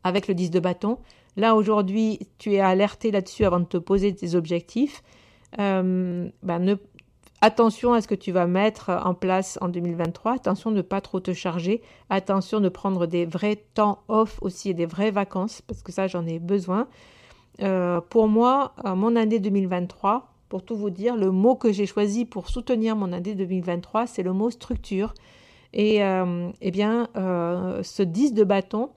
avec 0.03 0.27
le 0.27 0.35
10 0.35 0.51
de 0.51 0.61
bâton. 0.61 0.99
Là 1.37 1.55
aujourd'hui, 1.55 2.21
tu 2.39 2.55
es 2.55 2.61
alerté 2.61 3.11
là-dessus 3.11 3.45
avant 3.45 3.61
de 3.61 3.67
te 3.67 3.77
poser 3.77 4.15
tes 4.15 4.35
objectifs. 4.35 5.03
Ben, 5.57 6.33
ne, 6.43 6.75
Attention 7.41 7.93
à 7.93 8.01
ce 8.01 8.09
que 8.09 8.15
tu 8.15 8.33
vas 8.33 8.47
mettre 8.47 8.91
en 9.05 9.13
place 9.13 9.59
en 9.61 9.69
2023. 9.69 10.33
Attention 10.33 10.71
de 10.71 10.77
ne 10.77 10.83
pas 10.83 11.01
trop 11.01 11.21
te 11.21 11.33
charger. 11.33 11.83
Attention 12.09 12.61
de 12.61 12.69
prendre 12.69 13.07
des 13.07 13.27
vrais 13.27 13.57
temps 13.75 13.99
off 14.09 14.39
aussi 14.41 14.71
et 14.71 14.75
des 14.75 14.87
vraies 14.87 15.11
vacances 15.11 15.61
parce 15.61 15.83
que 15.83 15.93
ça, 15.93 16.07
j'en 16.07 16.27
ai 16.27 16.39
besoin. 16.39 16.89
Euh, 17.63 18.01
pour 18.01 18.29
moi, 18.29 18.75
euh, 18.85 18.95
mon 18.95 19.17
année 19.17 19.39
2023, 19.39 20.33
pour 20.49 20.65
tout 20.65 20.77
vous 20.77 20.91
dire, 20.91 21.17
le 21.17 21.31
mot 21.31 21.55
que 21.55 21.73
j'ai 21.73 21.87
choisi 21.87 22.25
pour 22.25 22.49
soutenir 22.49 22.97
mon 22.97 23.13
année 23.13 23.35
2023, 23.35 24.07
c'est 24.07 24.23
le 24.23 24.33
mot 24.33 24.51
structure. 24.51 25.15
Et 25.73 26.03
euh, 26.05 26.51
eh 26.61 26.71
bien, 26.71 27.09
ce 27.15 28.03
10 28.03 28.33
de 28.33 28.45
bâton, 28.45 28.91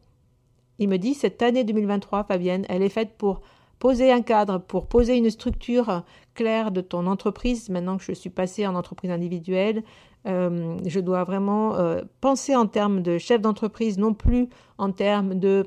il 0.80 0.90
me 0.90 0.98
dit 0.98 1.16
cette 1.16 1.42
année 1.42 1.64
2023, 1.64 2.24
Fabienne, 2.24 2.66
elle 2.70 2.84
est 2.84 2.90
faite 2.90 3.18
pour 3.18 3.42
poser 3.80 4.12
un 4.12 4.22
cadre, 4.22 4.60
pour 4.60 4.88
poser 4.88 5.18
une 5.18 5.30
structure 5.30 6.04
claire 6.38 6.72
de 6.72 6.80
ton 6.80 7.08
entreprise. 7.08 7.70
Maintenant 7.70 7.98
que 7.98 8.04
je 8.04 8.14
suis 8.14 8.30
passée 8.30 8.66
en 8.66 8.76
entreprise 8.76 9.12
individuelle, 9.12 9.84
euh, 10.28 10.78
je 10.86 11.00
dois 11.00 11.24
vraiment 11.26 11.76
euh, 11.76 12.02
penser 12.22 12.56
en 12.56 12.68
termes 12.68 13.02
de 13.02 13.18
chef 13.18 13.42
d'entreprise, 13.42 13.98
non 13.98 14.14
plus 14.14 14.48
en 14.78 14.92
termes 14.92 15.36
de 15.36 15.66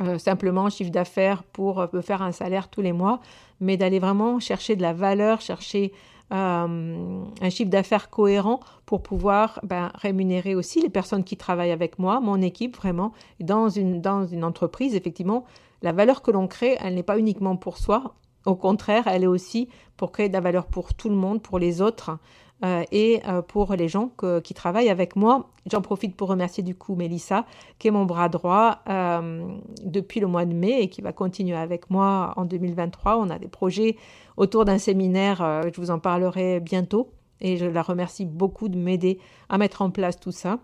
euh, 0.00 0.18
simplement 0.18 0.68
chiffre 0.68 0.90
d'affaires 0.90 1.44
pour 1.44 1.86
me 1.92 2.00
faire 2.00 2.20
un 2.20 2.32
salaire 2.32 2.68
tous 2.68 2.82
les 2.82 2.92
mois, 2.92 3.20
mais 3.60 3.76
d'aller 3.76 4.00
vraiment 4.00 4.40
chercher 4.40 4.76
de 4.76 4.82
la 4.82 4.92
valeur, 4.92 5.40
chercher 5.40 5.92
un 6.32 7.50
chiffre 7.50 7.70
d'affaires 7.70 8.08
cohérent 8.08 8.60
pour 8.86 9.02
pouvoir 9.02 9.58
ben, 9.64 9.90
rémunérer 9.96 10.54
aussi 10.54 10.80
les 10.80 10.88
personnes 10.88 11.24
qui 11.24 11.36
travaillent 11.36 11.72
avec 11.72 11.98
moi, 11.98 12.20
mon 12.20 12.40
équipe 12.40 12.76
vraiment. 12.76 13.10
Dans 13.40 13.68
une, 13.68 14.00
dans 14.00 14.28
une 14.28 14.44
entreprise, 14.44 14.94
effectivement, 14.94 15.44
la 15.82 15.90
valeur 15.90 16.22
que 16.22 16.30
l'on 16.30 16.46
crée, 16.46 16.76
elle 16.80 16.94
n'est 16.94 17.02
pas 17.02 17.18
uniquement 17.18 17.56
pour 17.56 17.78
soi, 17.78 18.14
au 18.46 18.54
contraire, 18.54 19.06
elle 19.06 19.24
est 19.24 19.28
aussi 19.28 19.68
pour 19.96 20.12
créer 20.12 20.28
de 20.28 20.32
la 20.32 20.40
valeur 20.40 20.66
pour 20.66 20.94
tout 20.94 21.08
le 21.08 21.14
monde, 21.14 21.42
pour 21.42 21.58
les 21.58 21.82
autres 21.82 22.18
euh, 22.62 22.84
et 22.92 23.20
euh, 23.26 23.40
pour 23.40 23.72
les 23.74 23.88
gens 23.88 24.12
qui 24.44 24.52
travaillent 24.52 24.90
avec 24.90 25.16
moi. 25.16 25.50
J'en 25.70 25.80
profite 25.80 26.14
pour 26.14 26.28
remercier 26.28 26.62
du 26.62 26.74
coup 26.74 26.94
Mélissa, 26.94 27.46
qui 27.78 27.88
est 27.88 27.90
mon 27.90 28.04
bras 28.04 28.28
droit 28.28 28.80
euh, 28.88 29.48
depuis 29.82 30.20
le 30.20 30.26
mois 30.26 30.44
de 30.44 30.52
mai 30.52 30.82
et 30.82 30.88
qui 30.88 31.00
va 31.00 31.12
continuer 31.12 31.56
avec 31.56 31.88
moi 31.88 32.34
en 32.36 32.44
2023. 32.44 33.16
On 33.16 33.30
a 33.30 33.38
des 33.38 33.48
projets 33.48 33.96
autour 34.36 34.66
d'un 34.66 34.78
séminaire, 34.78 35.38
je 35.72 35.80
vous 35.80 35.90
en 35.90 35.98
parlerai 35.98 36.60
bientôt 36.60 37.12
et 37.40 37.56
je 37.56 37.64
la 37.64 37.80
remercie 37.80 38.26
beaucoup 38.26 38.68
de 38.68 38.76
m'aider 38.76 39.18
à 39.48 39.56
mettre 39.56 39.80
en 39.80 39.90
place 39.90 40.20
tout 40.20 40.32
ça. 40.32 40.58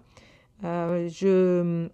je 0.63 1.89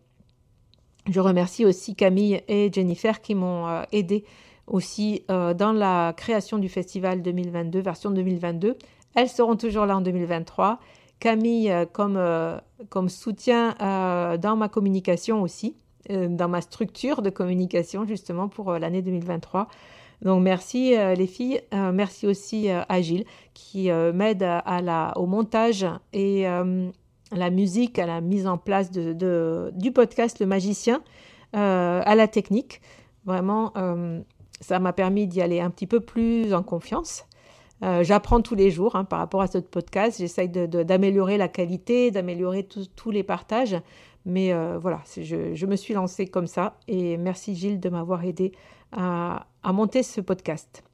remercie 1.16 1.64
aussi 1.64 1.94
Camille 1.94 2.42
et 2.48 2.70
Jennifer 2.72 3.20
qui 3.20 3.36
m'ont 3.36 3.84
aidé 3.92 4.24
aussi 4.72 5.22
euh, 5.30 5.54
dans 5.54 5.72
la 5.72 6.14
création 6.16 6.58
du 6.58 6.68
festival 6.68 7.22
2022, 7.22 7.80
version 7.80 8.10
2022. 8.10 8.76
Elles 9.14 9.28
seront 9.28 9.56
toujours 9.56 9.86
là 9.86 9.98
en 9.98 10.00
2023. 10.00 10.80
Camille 11.20 11.70
euh, 11.70 11.84
comme, 11.84 12.18
comme 12.88 13.08
soutien 13.08 13.76
dans 13.78 14.56
ma 14.56 14.68
communication 14.68 15.42
aussi, 15.42 15.76
dans 16.08 16.48
ma 16.48 16.60
structure 16.60 17.22
de 17.22 17.30
communication 17.30 18.06
justement 18.06 18.48
pour 18.48 18.72
l'année 18.72 19.02
2023. 19.02 19.68
Donc 20.22 20.42
merci 20.42 20.94
les 21.16 21.26
filles, 21.26 21.60
merci 21.72 22.26
aussi 22.28 22.68
à 22.70 23.00
Gilles 23.02 23.24
qui 23.54 23.90
m'aide 23.90 24.42
à, 24.44 25.12
au 25.16 25.26
montage 25.26 25.84
et 26.12 26.44
la 26.44 27.50
musique, 27.50 27.98
à 27.98 28.06
la 28.06 28.20
mise 28.20 28.46
en 28.46 28.56
place 28.56 28.90
du 28.92 29.92
podcast 29.92 30.38
Le 30.38 30.46
Magicien, 30.46 31.02
à 31.52 32.14
la 32.14 32.28
technique. 32.28 32.80
Vraiment, 33.24 33.72
ça 34.62 34.78
m'a 34.78 34.94
permis 34.94 35.26
d'y 35.26 35.42
aller 35.42 35.60
un 35.60 35.68
petit 35.68 35.86
peu 35.86 36.00
plus 36.00 36.54
en 36.54 36.62
confiance. 36.62 37.26
J'apprends 38.02 38.40
tous 38.40 38.54
les 38.54 38.70
jours 38.70 38.94
hein, 38.94 39.02
par 39.02 39.18
rapport 39.18 39.42
à 39.42 39.48
ce 39.48 39.58
podcast. 39.58 40.18
J'essaye 40.20 40.48
d'améliorer 40.48 41.36
la 41.36 41.48
qualité, 41.48 42.12
d'améliorer 42.12 42.68
tous 42.94 43.10
les 43.10 43.24
partages. 43.24 43.76
Mais 44.24 44.54
voilà, 44.78 45.00
je, 45.16 45.66
me 45.66 45.74
suis 45.74 45.92
lancée 45.92 46.26
comme 46.28 46.46
ça. 46.46 46.76
Et 46.86 47.16
merci 47.16 47.56
Gilles 47.56 47.80
de 47.80 47.88
m'avoir 47.88 48.24
aidé 48.24 48.52
à, 48.92 49.46
monter 49.64 50.04
ce 50.04 50.20
podcast. 50.20 50.84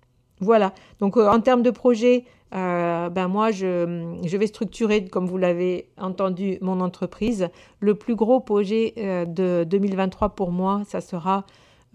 Voilà, 0.41 0.73
donc 1.01 1.17
en 1.17 1.41
termes 1.41 1.63
de 1.63 1.71
projet, 1.71 2.25
euh, 2.55 3.11
ben 3.11 3.29
moi, 3.29 3.51
je, 3.51 4.37
vais 4.37 4.47
structurer, 4.47 5.05
comme 5.05 5.27
vous 5.27 5.39
l'avez 5.39 5.91
entendu, 5.99 6.59
mon 6.61 6.81
entreprise. 6.81 7.49
Le 7.81 7.95
plus 7.95 8.15
gros 8.15 8.41
projet 8.41 8.95
euh, 8.99 9.25
de 9.25 9.65
2023 9.65 10.31
pour 10.31 10.51
moi, 10.51 10.83
ça 10.87 11.01
sera 11.01 11.45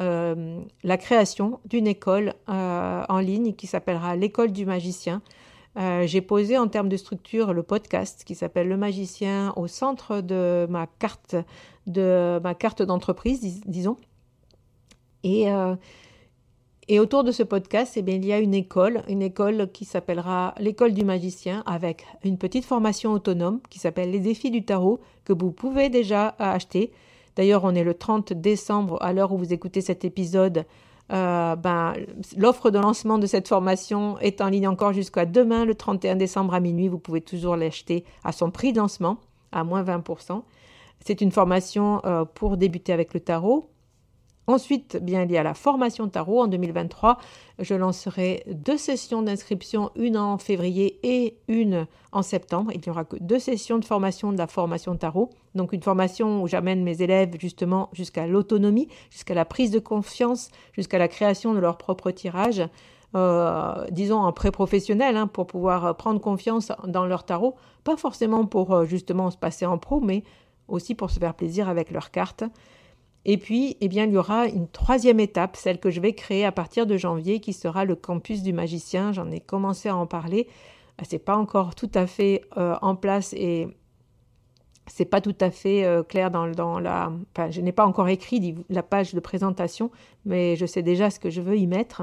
euh, 0.02 0.60
la 0.84 0.98
création 0.98 1.60
d'une 1.66 1.88
école 1.88 2.34
en 2.48 3.20
ligne 3.20 3.54
qui 3.54 3.68
s'appellera 3.68 4.16
l'école 4.16 4.52
du 4.52 4.66
magicien. 4.66 5.22
J'ai 5.76 6.22
posé 6.22 6.58
en 6.58 6.68
termes 6.68 6.90
de 6.90 6.98
structure 6.98 7.54
le 7.54 7.64
podcast 7.64 8.24
qui 8.26 8.36
s'appelle 8.36 8.68
Le 8.68 8.78
Magicien 8.78 9.54
au 9.56 9.68
centre 9.68 10.22
de 10.22 10.68
ma 10.70 10.86
carte 10.86 11.36
de 11.88 12.40
ma 12.44 12.54
carte 12.54 12.84
d'entreprise, 12.84 13.62
disons. 13.66 13.98
Et 15.24 15.48
et 16.90 17.00
autour 17.00 17.24
de 17.24 17.32
ce 17.32 17.44
podcast, 17.44 17.94
eh 17.96 18.02
bien, 18.02 18.16
il 18.16 18.26
y 18.26 18.34
a 18.34 18.40
une 18.40 18.54
école, 18.54 19.04
une 19.08 19.22
école 19.22 19.72
qui 19.72 19.86
s'appellera 19.86 20.54
l'école 20.60 20.94
du 20.94 21.06
magicien 21.06 21.64
avec 21.66 22.06
une 22.26 22.38
petite 22.38 22.66
formation 22.66 23.14
autonome 23.14 23.62
qui 23.70 23.80
s'appelle 23.80 24.12
les 24.12 24.20
défis 24.20 24.52
du 24.52 24.66
tarot 24.66 25.00
que 25.24 25.32
vous 25.32 25.52
pouvez 25.52 25.90
déjà 25.90 26.36
acheter. 26.40 26.92
D'ailleurs, 27.36 27.64
on 27.64 27.74
est 27.76 27.84
le 27.84 27.94
30 27.94 28.34
décembre 28.34 28.98
à 29.02 29.14
l'heure 29.14 29.32
où 29.32 29.38
vous 29.38 29.54
écoutez 29.54 29.82
cet 29.82 30.06
épisode. 30.06 30.66
Euh, 31.12 31.56
ben, 31.56 31.94
L'offre 32.38 32.70
de 32.70 32.80
lancement 32.80 33.18
de 33.18 33.26
cette 33.26 33.48
formation 33.48 34.18
est 34.20 34.42
en 34.42 34.50
ligne 34.50 34.68
encore 34.68 34.94
jusqu'à 34.94 35.26
demain, 35.26 35.66
le 35.66 35.76
31 35.76 36.16
décembre 36.16 36.54
à 36.54 36.60
minuit. 36.60 36.88
Vous 36.88 37.00
pouvez 37.00 37.22
toujours 37.22 37.56
l'acheter 37.56 38.06
à 38.24 38.32
son 38.32 38.52
prix 38.52 38.74
de 38.74 38.82
à 39.52 39.64
moins 39.64 39.84
20%. 39.84 40.44
C'est 41.06 41.22
une 41.22 41.32
formation 41.32 42.02
euh, 42.06 42.26
pour 42.26 42.58
débuter 42.58 42.94
avec 42.94 43.14
le 43.14 43.20
tarot. 43.20 43.70
Ensuite, 44.46 44.98
bien, 45.02 45.24
il 45.24 45.32
y 45.32 45.38
a 45.38 45.44
la 45.44 45.54
formation 45.54 46.10
tarot 46.10 46.42
en 46.42 46.48
2023. 46.48 47.18
Je 47.60 47.76
lancerai 47.76 48.44
deux 48.48 48.78
sessions 48.78 49.22
d'inscription, 49.22 49.92
une 49.96 50.18
en 50.18 50.38
février 50.38 51.00
et 51.04 51.38
une 51.48 51.88
en 52.12 52.24
septembre. 52.24 52.72
Il 52.74 52.82
n'y 52.82 52.90
aura 52.90 53.06
que 53.06 53.16
deux 53.22 53.40
sessions 53.40 53.80
de 53.80 53.86
formation 53.86 54.34
de 54.34 54.38
la 54.38 54.48
formation 54.48 54.98
tarot. 54.98 55.30
Donc 55.56 55.72
une 55.72 55.82
formation 55.82 56.44
où 56.44 56.48
j'amène 56.48 56.84
mes 56.84 57.02
élèves 57.02 57.38
justement 57.40 57.90
jusqu'à 57.94 58.28
l'autonomie, 58.28 58.90
jusqu'à 59.12 59.34
la 59.34 59.46
prise 59.46 59.72
de 59.72 59.80
confiance, 59.80 60.50
jusqu'à 60.74 60.98
la 60.98 61.08
création 61.08 61.54
de 61.54 61.60
leur 61.60 61.78
propre 61.78 62.12
tirage. 62.12 62.64
Euh, 63.16 63.86
disons 63.92 64.18
en 64.18 64.34
pré-professionnel, 64.34 65.16
hein, 65.16 65.28
pour 65.28 65.46
pouvoir 65.46 65.96
prendre 65.96 66.20
confiance 66.20 66.72
dans 66.88 67.06
leur 67.06 67.26
tarot, 67.26 67.56
pas 67.84 67.96
forcément 67.96 68.46
pour 68.48 68.74
euh, 68.74 68.86
justement 68.86 69.30
se 69.30 69.38
passer 69.38 69.68
en 69.68 69.78
pro, 69.78 70.02
mais 70.02 70.24
aussi 70.68 70.96
pour 70.96 71.12
se 71.12 71.20
faire 71.20 71.36
plaisir 71.36 71.70
avec 71.70 71.92
leurs 71.92 72.10
cartes. 72.10 72.44
Et 73.26 73.38
puis, 73.38 73.78
eh 73.80 73.88
bien, 73.88 74.06
il 74.06 74.14
y 74.14 74.18
aura 74.18 74.48
une 74.48 74.68
troisième 74.68 75.20
étape, 75.20 75.56
celle 75.56 75.80
que 75.80 75.90
je 75.90 76.02
vais 76.02 76.14
créer 76.14 76.44
à 76.44 76.52
partir 76.52 76.86
de 76.86 76.98
janvier, 76.98 77.40
qui 77.40 77.54
sera 77.54 77.86
le 77.86 77.96
campus 77.96 78.44
du 78.44 78.52
magicien. 78.52 79.14
J'en 79.14 79.32
ai 79.32 79.40
commencé 79.40 79.88
à 79.88 79.96
en 79.96 80.06
parler. 80.06 80.48
Euh, 81.00 81.06
c'est 81.08 81.20
pas 81.20 81.38
encore 81.38 81.76
tout 81.76 81.92
à 81.94 82.06
fait 82.06 82.42
euh, 82.58 82.76
en 82.82 82.96
place 82.96 83.34
et 83.34 83.68
c'est 84.88 85.06
pas 85.06 85.22
tout 85.22 85.36
à 85.40 85.52
fait 85.52 85.86
euh, 85.86 86.04
clair 86.04 86.32
dans, 86.32 86.80
la. 86.80 87.14
Enfin, 87.34 87.50
je 87.50 87.62
n'ai 87.62 87.72
pas 87.72 87.86
encore 87.86 88.10
écrit 88.10 88.56
la 88.70 88.84
page 88.84 89.14
de 89.14 89.20
présentation, 89.22 89.90
mais 90.26 90.58
je 90.58 90.66
sais 90.66 90.84
déjà 90.84 91.10
ce 91.10 91.20
que 91.20 91.30
je 91.30 91.40
veux 91.40 91.58
y 91.58 91.68
mettre. 91.68 92.02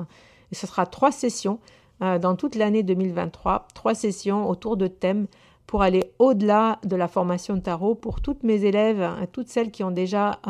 Et 0.52 0.54
ce 0.54 0.66
sera 0.66 0.86
trois 0.86 1.12
sessions 1.12 1.60
dans 2.00 2.34
toute 2.34 2.54
l'année 2.54 2.82
2023, 2.82 3.68
trois 3.74 3.94
sessions 3.94 4.48
autour 4.48 4.78
de 4.78 4.86
thèmes 4.86 5.26
pour 5.66 5.82
aller 5.82 6.14
au-delà 6.18 6.78
de 6.82 6.96
la 6.96 7.08
formation 7.08 7.60
tarot 7.60 7.94
pour 7.94 8.22
toutes 8.22 8.42
mes 8.42 8.64
élèves, 8.64 9.06
toutes 9.32 9.48
celles 9.48 9.70
qui 9.70 9.84
ont 9.84 9.90
déjà 9.90 10.40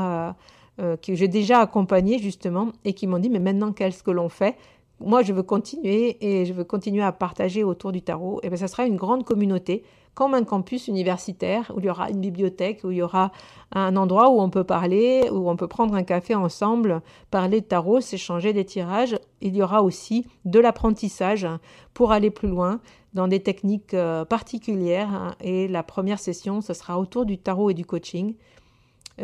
euh, 0.81 0.97
que 0.97 1.15
j'ai 1.15 1.29
déjà 1.29 1.61
accompagné 1.61 2.19
justement 2.19 2.73
et 2.85 2.93
qui 2.95 3.07
m'ont 3.07 3.19
dit 3.19 3.31
mais 3.31 3.39
maintenant 3.39 3.73
qu'est-ce 3.73 4.03
que 4.03 4.11
l'on 4.11 4.29
fait? 4.29 4.57
Moi, 5.03 5.23
je 5.23 5.33
veux 5.33 5.43
continuer 5.43 6.19
et 6.21 6.45
je 6.45 6.53
veux 6.53 6.65
continuer 6.65 7.03
à 7.03 7.11
partager 7.11 7.65
autour 7.65 7.91
du 7.91 8.03
tarot. 8.03 8.39
Et 8.43 8.49
bien, 8.49 8.59
ça 8.59 8.69
sera 8.69 8.85
une 8.85 8.97
grande 8.97 9.25
communauté, 9.25 9.83
comme 10.13 10.35
un 10.35 10.45
campus 10.45 10.89
universitaire 10.89 11.73
où 11.75 11.81
il 11.81 11.87
y 11.87 11.91
aura 11.91 12.11
une 12.11 12.21
bibliothèque, 12.21 12.81
où 12.85 12.91
il 12.91 12.99
y 12.99 13.03
aura 13.03 13.33
un 13.73 13.97
endroit 13.97 14.29
où 14.29 14.43
on 14.43 14.51
peut 14.51 14.65
parler, 14.65 15.27
où 15.33 15.49
on 15.49 15.57
peut 15.57 15.69
prendre 15.69 15.95
un 15.95 16.03
café 16.03 16.35
ensemble, 16.35 17.01
parler 17.31 17.63
de 17.63 17.67
tarot, 17.67 18.03
s'échanger 18.03 18.53
des 18.53 18.67
tirages. 18.67 19.17
Il 19.41 19.57
y 19.57 19.63
aura 19.63 19.83
aussi 19.83 20.27
de 20.45 20.61
l'apprentissage 20.61 21.47
pour 21.95 22.13
aller 22.13 22.31
plus 22.31 22.49
loin 22.49 22.81
dans 23.15 23.27
des 23.27 23.41
techniques 23.41 23.95
euh, 23.95 24.27
particulières. 24.27 25.35
Et 25.41 25.67
la 25.67 25.83
première 25.83 26.19
session, 26.19 26.61
ce 26.61 26.75
sera 26.75 26.99
autour 26.99 27.25
du 27.25 27.39
tarot 27.39 27.71
et 27.71 27.75
du 27.75 27.87
coaching. 27.87 28.35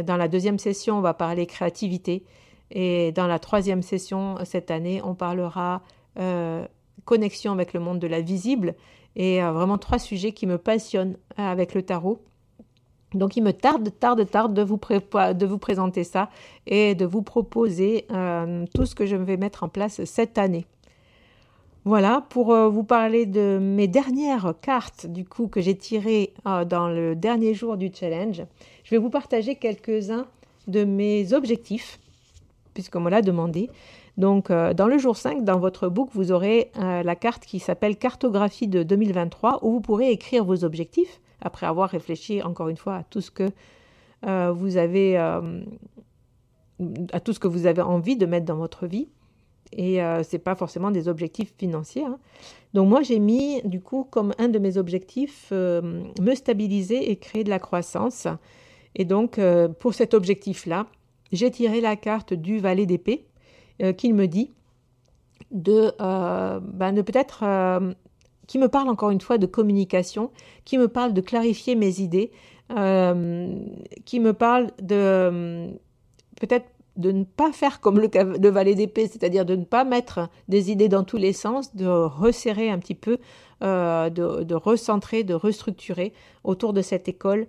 Dans 0.04 0.16
la 0.16 0.28
deuxième 0.28 0.58
session, 0.58 0.98
on 0.98 1.00
va 1.00 1.14
parler 1.14 1.46
créativité. 1.46 2.24
Et 2.70 3.12
dans 3.12 3.26
la 3.26 3.38
troisième 3.38 3.82
session, 3.82 4.36
cette 4.44 4.70
année, 4.70 5.00
on 5.04 5.14
parlera 5.14 5.82
euh, 6.18 6.66
connexion 7.04 7.52
avec 7.52 7.72
le 7.72 7.80
monde 7.80 7.98
de 7.98 8.06
la 8.06 8.20
visible. 8.20 8.74
Et 9.14 9.42
euh, 9.42 9.52
vraiment 9.52 9.78
trois 9.78 9.98
sujets 9.98 10.32
qui 10.32 10.46
me 10.46 10.58
passionnent 10.58 11.16
euh, 11.38 11.42
avec 11.42 11.74
le 11.74 11.82
tarot. 11.82 12.22
Donc 13.14 13.36
il 13.36 13.42
me 13.42 13.52
tarde, 13.52 13.88
tarde, 13.98 14.28
tarde 14.28 14.52
de 14.52 14.62
vous, 14.62 14.78
de 14.78 15.46
vous 15.46 15.58
présenter 15.58 16.04
ça 16.04 16.28
et 16.66 16.94
de 16.94 17.06
vous 17.06 17.22
proposer 17.22 18.04
tout 18.74 18.84
ce 18.84 18.94
que 18.96 19.06
je 19.06 19.14
vais 19.14 19.36
mettre 19.36 19.62
en 19.62 19.68
place 19.68 20.04
cette 20.04 20.36
année. 20.36 20.66
Voilà, 21.86 22.26
pour 22.28 22.54
vous 22.54 22.82
parler 22.82 23.24
de 23.26 23.58
mes 23.58 23.86
dernières 23.88 24.54
cartes 24.60 25.06
du 25.06 25.24
coup 25.24 25.46
que 25.46 25.60
j'ai 25.60 25.76
tirées 25.76 26.34
dans 26.44 26.88
le 26.88 27.14
dernier 27.14 27.54
jour 27.54 27.76
du 27.76 27.90
challenge 27.94 28.42
je 28.86 28.90
vais 28.92 28.98
vous 28.98 29.10
partager 29.10 29.56
quelques-uns 29.56 30.26
de 30.68 30.84
mes 30.84 31.32
objectifs, 31.32 31.98
puisqu'on 32.72 33.00
me 33.00 33.10
l'a 33.10 33.20
demandé. 33.20 33.68
Donc, 34.16 34.48
euh, 34.48 34.74
dans 34.74 34.86
le 34.86 34.96
jour 34.96 35.16
5, 35.16 35.42
dans 35.42 35.58
votre 35.58 35.88
book, 35.88 36.10
vous 36.12 36.30
aurez 36.30 36.70
euh, 36.78 37.02
la 37.02 37.16
carte 37.16 37.44
qui 37.44 37.58
s'appelle 37.58 37.96
Cartographie 37.96 38.68
de 38.68 38.84
2023, 38.84 39.64
où 39.64 39.72
vous 39.72 39.80
pourrez 39.80 40.12
écrire 40.12 40.44
vos 40.44 40.62
objectifs, 40.62 41.20
après 41.40 41.66
avoir 41.66 41.90
réfléchi 41.90 42.42
encore 42.42 42.68
une 42.68 42.76
fois 42.76 42.94
à 42.94 43.02
tout 43.02 43.20
ce 43.20 43.32
que 43.32 43.50
euh, 44.24 44.52
vous 44.52 44.76
avez, 44.76 45.16
à 45.16 45.42
tout 47.24 47.32
ce 47.32 47.40
que 47.40 47.48
vous 47.48 47.66
avez 47.66 47.82
envie 47.82 48.16
de 48.16 48.24
mettre 48.24 48.46
dans 48.46 48.56
votre 48.56 48.86
vie. 48.86 49.08
Et 49.72 49.96
ce 49.96 50.24
n'est 50.32 50.38
pas 50.38 50.54
forcément 50.54 50.90
des 50.90 51.08
objectifs 51.08 51.52
financiers. 51.58 52.04
Hein. 52.04 52.18
Donc 52.74 52.88
moi, 52.88 53.02
j'ai 53.02 53.18
mis, 53.18 53.62
du 53.62 53.80
coup, 53.80 54.06
comme 54.10 54.32
un 54.38 54.48
de 54.48 54.58
mes 54.58 54.76
objectifs, 54.76 55.50
me 55.52 56.34
stabiliser 56.34 57.10
et 57.10 57.16
créer 57.16 57.44
de 57.44 57.50
la 57.50 57.58
croissance. 57.58 58.28
Et 58.96 59.04
donc, 59.04 59.38
euh, 59.38 59.68
pour 59.68 59.94
cet 59.94 60.14
objectif-là, 60.14 60.86
j'ai 61.30 61.50
tiré 61.50 61.80
la 61.80 61.96
carte 61.96 62.32
du 62.32 62.58
valet 62.58 62.86
d'épée 62.86 63.26
euh, 63.82 63.92
qui 63.92 64.12
me 64.12 64.26
dit 64.26 64.50
de, 65.50 65.92
euh, 66.00 66.60
ben, 66.60 66.94
peut-être, 67.04 67.44
qui 68.46 68.58
me 68.58 68.68
parle 68.68 68.88
encore 68.88 69.10
une 69.10 69.20
fois 69.20 69.38
de 69.38 69.46
communication, 69.46 70.30
qui 70.64 70.78
me 70.78 70.88
parle 70.88 71.12
de 71.12 71.20
clarifier 71.20 71.76
mes 71.76 72.00
idées, 72.00 72.32
qui 72.70 74.20
me 74.20 74.32
parle 74.32 74.70
de 74.82 75.68
peut-être 76.40 76.66
de 76.96 77.12
ne 77.12 77.24
pas 77.24 77.52
faire 77.52 77.80
comme 77.80 77.98
le, 77.98 78.08
le 78.38 78.48
valet 78.48 78.74
d'épée, 78.74 79.06
c'est-à-dire 79.06 79.44
de 79.44 79.56
ne 79.56 79.64
pas 79.64 79.84
mettre 79.84 80.28
des 80.48 80.70
idées 80.70 80.88
dans 80.88 81.04
tous 81.04 81.16
les 81.16 81.32
sens, 81.32 81.74
de 81.74 81.86
resserrer 81.86 82.70
un 82.70 82.78
petit 82.78 82.94
peu, 82.94 83.18
de, 83.60 84.42
de, 84.42 84.54
recentrer, 84.54 85.24
de 85.24 85.34
restructurer 85.34 86.12
autour 86.44 86.72
de 86.72 86.82
cette 86.82 87.08
école 87.08 87.46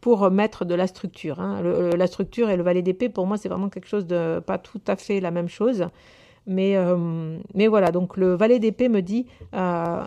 pour 0.00 0.30
mettre 0.30 0.64
de 0.64 0.74
la 0.74 0.86
structure. 0.86 1.40
Hein. 1.40 1.62
la 1.62 2.06
structure 2.06 2.50
et 2.50 2.56
le 2.56 2.62
valet 2.62 2.82
d'épée, 2.82 3.08
pour 3.08 3.26
moi, 3.26 3.36
c'est 3.36 3.48
vraiment 3.48 3.68
quelque 3.68 3.88
chose 3.88 4.06
de 4.06 4.40
pas 4.40 4.58
tout 4.58 4.80
à 4.86 4.96
fait 4.96 5.20
la 5.20 5.30
même 5.30 5.48
chose. 5.48 5.86
Mais, 6.46 6.76
euh, 6.76 7.38
voilà, 7.68 7.92
donc 7.92 8.16
le 8.16 8.34
valet 8.34 8.58
d'épée 8.58 8.88
me 8.88 9.00
dit 9.00 9.26
euh, 9.54 10.04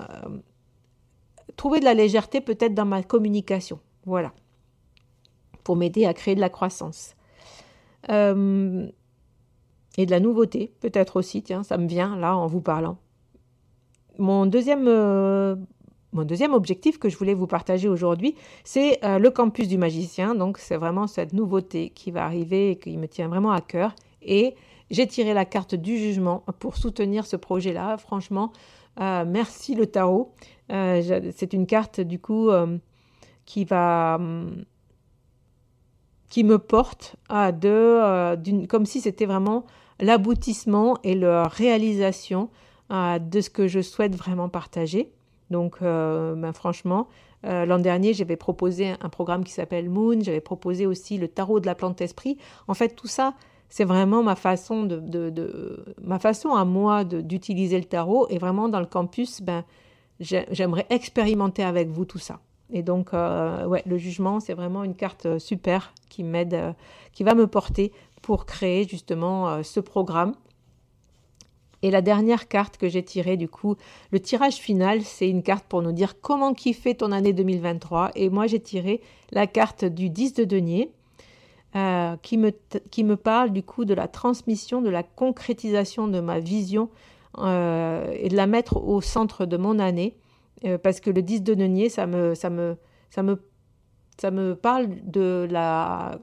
trouver 1.55 1.79
de 1.79 1.85
la 1.85 1.93
légèreté 1.93 2.41
peut-être 2.41 2.73
dans 2.73 2.85
ma 2.85 3.03
communication. 3.03 3.79
Voilà, 4.05 4.33
pour 5.63 5.75
m'aider 5.75 6.05
à 6.05 6.13
créer 6.13 6.35
de 6.35 6.41
la 6.41 6.49
croissance. 6.49 7.15
Euh, 8.11 8.87
et 9.97 10.05
de 10.05 10.11
la 10.11 10.19
nouveauté, 10.19 10.73
peut-être 10.81 11.15
aussi, 11.17 11.41
tiens, 11.41 11.63
ça 11.63 11.77
me 11.77 11.87
vient 11.87 12.17
là 12.17 12.35
en 12.35 12.47
vous 12.47 12.61
parlant. 12.61 12.97
Mon 14.17 14.45
deuxième 14.45 14.87
mon 16.15 16.23
deuxième 16.23 16.53
objectif 16.53 16.97
que 16.97 17.09
je 17.09 17.17
voulais 17.17 17.33
vous 17.33 17.45
partager 17.45 17.89
aujourd'hui, 17.89 18.35
c'est 18.63 19.03
euh, 19.03 19.19
le 19.19 19.29
campus 19.31 19.67
du 19.67 19.77
magicien. 19.77 20.33
Donc 20.33 20.59
c'est 20.59 20.77
vraiment 20.77 21.07
cette 21.07 21.33
nouveauté 21.33 21.89
qui 21.89 22.09
va 22.09 22.23
arriver 22.23 22.71
et 22.71 22.75
qui 22.77 22.95
me 22.95 23.07
tient 23.09 23.27
vraiment 23.27 23.51
à 23.51 23.59
cœur. 23.59 23.93
Et 24.21 24.55
j'ai 24.89 25.07
tiré 25.07 25.33
la 25.33 25.43
carte 25.43 25.75
du 25.75 25.97
jugement 25.97 26.45
pour 26.59 26.77
soutenir 26.77 27.25
ce 27.25 27.35
projet-là. 27.35 27.97
Franchement, 27.97 28.53
euh, 29.01 29.25
merci 29.27 29.75
le 29.75 29.87
tarot. 29.87 30.31
Euh, 30.71 31.31
c'est 31.35 31.51
une 31.51 31.67
carte 31.67 31.99
du 31.99 32.17
coup 32.17 32.49
qui 33.45 33.65
va 33.65 34.17
qui 36.35 36.43
me 36.43 36.59
porte 36.59 37.15
à 37.29 37.53
de, 37.53 38.65
comme 38.65 38.85
si 38.85 38.99
c'était 38.99 39.25
vraiment 39.25 39.65
l'aboutissement 40.01 40.97
et 41.05 41.15
la 41.15 41.47
réalisation 41.47 42.49
de 42.89 43.39
ce 43.39 43.49
que 43.49 43.69
je 43.69 43.79
souhaite 43.79 44.17
vraiment 44.17 44.49
partager. 44.49 45.13
Donc, 45.49 45.77
ben, 45.79 46.51
franchement, 46.51 47.07
l'an 47.43 47.79
dernier, 47.79 48.13
j'avais 48.13 48.35
proposé 48.35 48.95
un 48.99 49.07
programme 49.07 49.45
qui 49.45 49.53
s'appelle 49.53 49.89
Moon, 49.89 50.19
j'avais 50.19 50.41
proposé 50.41 50.85
aussi 50.85 51.17
le 51.17 51.29
tarot 51.29 51.61
de 51.61 51.67
la 51.67 51.73
plante 51.73 52.01
esprit. 52.01 52.37
En 52.67 52.73
fait, 52.73 52.89
tout 52.89 53.07
ça, 53.07 53.33
c'est 53.69 53.85
vraiment 53.85 54.21
ma 54.21 54.35
façon 54.35 54.83
de, 54.83 55.85
ma 56.01 56.19
façon 56.19 56.49
à 56.49 56.65
moi 56.65 57.05
d'utiliser 57.05 57.77
le 57.79 57.85
tarot 57.85 58.27
et 58.29 58.39
vraiment 58.39 58.67
dans 58.67 58.81
le 58.81 58.87
campus, 58.87 59.41
ben 59.41 59.63
j'aimerais 60.19 60.85
expérimenter 60.89 61.63
avec 61.63 61.87
vous 61.87 62.03
tout 62.03 62.19
ça. 62.19 62.41
Et 62.71 62.83
donc 62.83 63.13
euh, 63.13 63.65
ouais, 63.65 63.83
le 63.85 63.97
jugement, 63.97 64.39
c'est 64.39 64.53
vraiment 64.53 64.83
une 64.83 64.95
carte 64.95 65.25
euh, 65.25 65.39
super 65.39 65.93
qui 66.09 66.23
m'aide, 66.23 66.53
euh, 66.53 66.73
qui 67.13 67.23
va 67.23 67.35
me 67.35 67.47
porter 67.47 67.91
pour 68.21 68.45
créer 68.45 68.87
justement 68.87 69.61
ce 69.61 69.79
programme. 69.79 70.33
Et 71.83 71.91
la 71.91 72.01
dernière 72.01 72.47
carte 72.47 72.77
que 72.77 72.89
j'ai 72.89 73.03
tirée, 73.03 73.37
du 73.37 73.47
coup, 73.47 73.75
le 74.09 74.19
tirage 74.19 74.55
final, 74.55 75.03
c'est 75.03 75.29
une 75.29 75.43
carte 75.43 75.65
pour 75.65 75.83
nous 75.83 75.91
dire 75.91 76.19
comment 76.19 76.55
kiffer 76.55 76.95
ton 76.95 77.11
année 77.11 77.33
2023. 77.33 78.13
Et 78.15 78.31
moi, 78.31 78.47
j'ai 78.47 78.59
tiré 78.59 79.01
la 79.31 79.45
carte 79.45 79.85
du 79.85 80.09
10 80.09 80.33
de 80.33 80.43
denier. 80.43 80.91
Qui, 82.23 82.37
me, 82.37 83.15
parle 83.15 83.51
du 83.51 83.61
coup 83.61 83.85
de 83.85 83.93
la 83.93 84.07
transmission, 84.07 84.81
de 84.81 84.89
la 84.89 85.03
concrétisation 85.03 86.07
de 86.07 86.21
ma 86.21 86.39
vision 86.39 86.89
et 87.37 87.41
de 88.29 88.35
la 88.35 88.47
mettre 88.47 88.77
au 88.77 89.01
centre 89.01 89.45
de 89.45 89.57
mon 89.57 89.77
année. 89.77 90.15
Euh, 90.65 90.77
parce 90.77 90.99
que 90.99 91.09
le 91.09 91.21
10 91.21 91.43
de 91.43 91.53
denier, 91.53 91.89
ça 91.89 92.07
me, 92.07 92.35
ça 92.35 92.49
me, 92.49 92.77
ça 93.09 93.23
me, 93.23 93.41
ça 94.19 94.31
me 94.31 94.55
parle 94.55 94.87
de 95.03 95.47
la, 95.49 96.19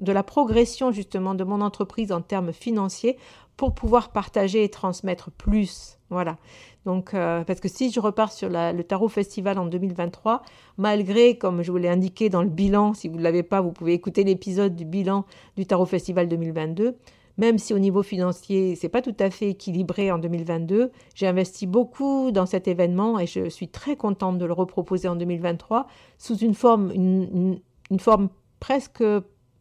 de 0.00 0.12
la 0.12 0.22
progression 0.22 0.92
justement 0.92 1.34
de 1.34 1.44
mon 1.44 1.60
entreprise 1.60 2.12
en 2.12 2.20
termes 2.20 2.52
financiers 2.52 3.18
pour 3.56 3.74
pouvoir 3.74 4.12
partager 4.12 4.64
et 4.64 4.68
transmettre 4.68 5.30
plus. 5.30 5.98
Voilà. 6.10 6.36
Donc, 6.84 7.14
euh, 7.14 7.42
parce 7.42 7.58
que 7.58 7.68
si 7.68 7.90
je 7.90 7.98
repars 7.98 8.30
sur 8.30 8.48
le 8.50 8.82
Tarot 8.82 9.08
Festival 9.08 9.58
en 9.58 9.66
2023, 9.66 10.42
malgré, 10.76 11.36
comme 11.36 11.62
je 11.62 11.72
vous 11.72 11.78
l'ai 11.78 11.88
indiqué 11.88 12.28
dans 12.28 12.42
le 12.42 12.48
bilan, 12.48 12.94
si 12.94 13.08
vous 13.08 13.16
ne 13.16 13.22
l'avez 13.22 13.42
pas, 13.42 13.60
vous 13.60 13.72
pouvez 13.72 13.92
écouter 13.92 14.22
l'épisode 14.22 14.76
du 14.76 14.84
bilan 14.84 15.24
du 15.56 15.66
Tarot 15.66 15.86
Festival 15.86 16.28
2022. 16.28 16.96
Même 17.38 17.58
si 17.58 17.74
au 17.74 17.78
niveau 17.78 18.02
financier, 18.02 18.76
c'est 18.76 18.88
pas 18.88 19.02
tout 19.02 19.14
à 19.18 19.30
fait 19.30 19.50
équilibré 19.50 20.10
en 20.10 20.18
2022, 20.18 20.90
j'ai 21.14 21.26
investi 21.26 21.66
beaucoup 21.66 22.30
dans 22.30 22.46
cet 22.46 22.66
événement 22.66 23.18
et 23.18 23.26
je 23.26 23.48
suis 23.48 23.68
très 23.68 23.96
contente 23.96 24.38
de 24.38 24.46
le 24.46 24.52
reproposer 24.52 25.08
en 25.08 25.16
2023 25.16 25.86
sous 26.18 26.36
une 26.38 26.54
forme, 26.54 26.90
une, 26.92 27.60
forme 27.98 28.30
presque 28.58 29.04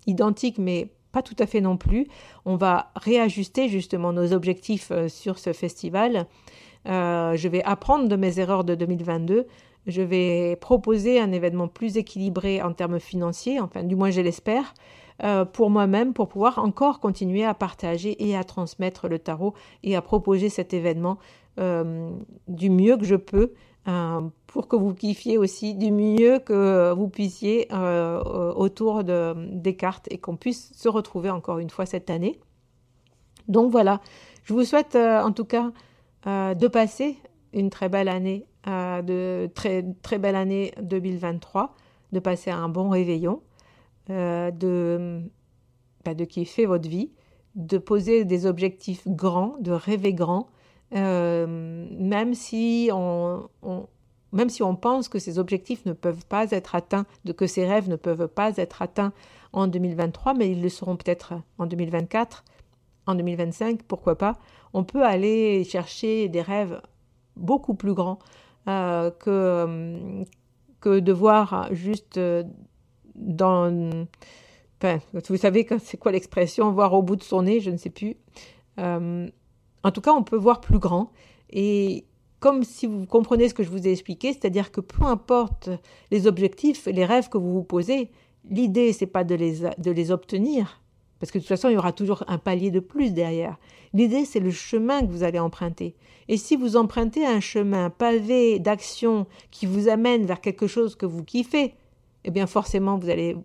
identique, 0.08 0.58
mais 0.58 0.92
pas 1.12 1.22
tout 1.22 1.36
à 1.40 1.46
fait 1.46 1.62
non 1.62 1.76
plus. 1.78 2.08
On 2.46 2.56
va 2.56 2.92
réajuster 2.96 3.68
justement 3.68 4.14
nos 4.14 4.34
objectifs 4.34 4.92
euh, 4.92 5.08
sur 5.08 5.40
ce 5.40 5.54
festival 5.54 6.28
euh, 6.88 7.36
je 7.36 7.48
vais 7.48 7.64
apprendre 7.64 8.08
de 8.08 8.16
mes 8.16 8.40
erreurs 8.40 8.64
de 8.64 8.76
2022. 8.76 9.48
Je 9.88 10.02
vais 10.02 10.56
proposer 10.56 11.20
un 11.20 11.32
événement 11.32 11.68
plus 11.68 11.98
équilibré 11.98 12.62
en 12.62 12.74
termes 12.74 13.00
financiers, 13.00 13.60
enfin 13.60 13.84
du 13.84 13.96
moins 13.96 14.10
je 14.10 14.22
l'espère, 14.22 14.74
euh, 15.24 15.46
pour 15.46 15.70
moi-même, 15.70 16.14
pour 16.14 16.28
pouvoir 16.28 16.60
encore 16.60 17.00
continuer 17.00 17.46
à 17.46 17.54
partager 17.54 18.28
et 18.28 18.36
à 18.36 18.44
transmettre 18.44 19.08
le 19.08 19.20
tarot 19.20 19.54
et 19.84 19.96
à 19.96 20.02
proposer 20.02 20.50
cet 20.50 20.74
événement 20.74 21.18
euh, 21.60 22.10
du 22.48 22.70
mieux 22.70 22.98
que 22.98 23.06
je 23.06 23.16
peux 23.16 23.54
pour 24.48 24.68
que 24.68 24.76
vous 24.76 24.96
kiffiez 24.96 25.38
aussi 25.38 25.76
du 25.76 25.92
mieux 25.92 26.40
que 26.40 26.92
vous 26.94 27.08
puissiez 27.08 27.68
autour 28.56 29.04
de, 29.04 29.36
des 29.52 29.76
cartes 29.76 30.08
et 30.10 30.18
qu'on 30.18 30.38
puisse 30.38 30.72
se 30.74 30.90
retrouver 30.90 31.30
encore 31.30 31.60
une 31.60 31.70
fois 31.70 31.86
cette 31.86 32.10
année. 32.10 32.40
Donc 33.48 33.72
voilà, 33.72 34.02
je 34.44 34.54
vous 34.56 34.64
souhaite 34.64 34.96
en 34.96 35.32
tout 35.32 35.46
cas 35.46 35.72
euh, 36.28 36.56
de 36.56 36.68
passer 36.68 37.18
une 37.54 37.70
très 37.70 37.88
belle 37.88 38.08
année, 38.08 38.48
euh, 38.68 39.02
de 39.02 39.50
très, 39.54 39.86
très 40.02 40.18
belle 40.18 40.36
année 40.36 40.74
2023, 40.82 41.76
de 42.12 42.20
passer 42.20 42.52
un 42.52 42.70
bon 42.70 42.90
réveillon, 42.90 43.42
euh, 44.10 44.52
de, 44.52 45.22
bah, 46.04 46.14
de 46.14 46.26
kiffer 46.26 46.66
votre 46.66 46.90
vie, 46.90 47.12
de 47.56 47.78
poser 47.78 48.26
des 48.26 48.46
objectifs 48.46 49.08
grands, 49.08 49.56
de 49.60 49.72
rêver 49.72 50.14
grand, 50.14 50.48
même 50.92 52.34
si 52.34 52.90
on, 52.94 53.50
même 54.36 54.50
si 54.50 54.62
on 54.64 54.76
pense 54.76 55.08
que 55.10 55.18
ces 55.18 55.40
objectifs 55.40 55.86
ne 55.86 55.94
peuvent 55.94 56.26
pas 56.26 56.52
être 56.52 56.76
atteints, 56.76 57.06
de 57.24 57.32
que 57.32 57.48
ces 57.48 57.66
rêves 57.66 57.90
ne 57.90 57.96
peuvent 57.96 58.28
pas 58.28 58.58
être 58.58 58.82
atteints 58.82 59.14
en 59.54 59.68
2023, 59.68 60.34
mais 60.34 60.52
ils 60.52 60.62
le 60.62 60.70
seront 60.70 60.98
peut-être 60.98 61.34
en 61.58 61.66
2024, 61.66 62.44
en 63.08 63.16
2025, 63.16 63.84
pourquoi 63.84 64.18
pas, 64.18 64.38
on 64.74 64.84
peut 64.84 65.04
aller 65.04 65.64
chercher 65.64 66.28
des 66.28 66.42
rêves 66.42 66.82
beaucoup 67.38 67.76
plus 67.76 67.94
grands 67.94 68.20
euh, 68.20 68.24
que, 68.66 70.26
que 70.80 71.00
de 71.00 71.12
voir 71.12 71.70
juste 71.72 72.18
euh, 72.18 72.44
dans... 73.16 74.08
Vous 75.30 75.38
savez 75.38 75.68
c'est 75.80 75.98
quoi 75.98 76.12
l'expression, 76.12 76.72
voir 76.72 76.94
au 76.94 77.02
bout 77.02 77.16
de 77.16 77.24
son 77.24 77.42
nez, 77.44 77.60
je 77.60 77.72
ne 77.72 77.78
sais 77.78 77.90
plus. 77.90 78.18
Euh, 78.78 79.28
en 79.84 79.92
tout 79.92 80.02
cas, 80.02 80.14
on 80.14 80.24
peut 80.24 80.36
voir 80.36 80.62
plus 80.62 80.78
grand. 80.78 81.12
Et 81.50 82.06
comme 82.40 82.64
si 82.64 82.86
vous 82.86 83.06
comprenez 83.08 83.50
ce 83.50 83.54
que 83.56 83.64
je 83.64 83.70
vous 83.70 83.88
ai 83.88 83.92
expliqué, 83.92 84.34
c'est-à-dire 84.34 84.72
que 84.72 84.82
peu 84.82 85.04
importe 85.06 85.70
les 86.12 86.28
objectifs, 86.28 86.86
les 86.86 87.06
rêves 87.06 87.30
que 87.30 87.38
vous 87.40 87.54
vous 87.54 87.64
posez, 87.64 88.12
l'idée, 88.48 88.94
c'est 88.94 89.08
pas 89.08 89.24
de 89.24 89.34
les, 89.34 89.62
de 89.78 89.92
les 89.92 90.12
obtenir, 90.12 90.82
parce 91.20 91.32
que 91.32 91.38
de 91.38 91.44
toute 91.44 91.50
façon, 91.50 91.70
il 91.70 91.74
y 91.74 91.78
aura 91.78 91.94
toujours 91.94 92.24
un 92.28 92.38
palier 92.38 92.72
de 92.72 92.80
plus 92.80 93.14
derrière. 93.14 93.58
L'idée, 93.94 94.26
c'est 94.26 94.40
le 94.40 94.52
chemin 94.52 95.02
que 95.02 95.12
vous 95.12 95.24
allez 95.24 95.40
emprunter. 95.40 95.96
Et 96.28 96.38
si 96.38 96.56
vous 96.56 96.76
empruntez 96.76 97.26
un 97.26 97.40
chemin 97.40 97.90
pavé 97.90 98.60
d'action 98.60 99.28
qui 99.52 99.66
vous 99.66 99.88
amène 99.88 100.26
vers 100.26 100.42
quelque 100.42 100.68
chose 100.68 100.96
que 100.96 101.06
vous 101.06 101.24
kiffez, 101.24 101.76
eh 102.26 102.32
bien 102.32 102.48
forcément, 102.48 102.98
vous 102.98 103.10
allez 103.10 103.38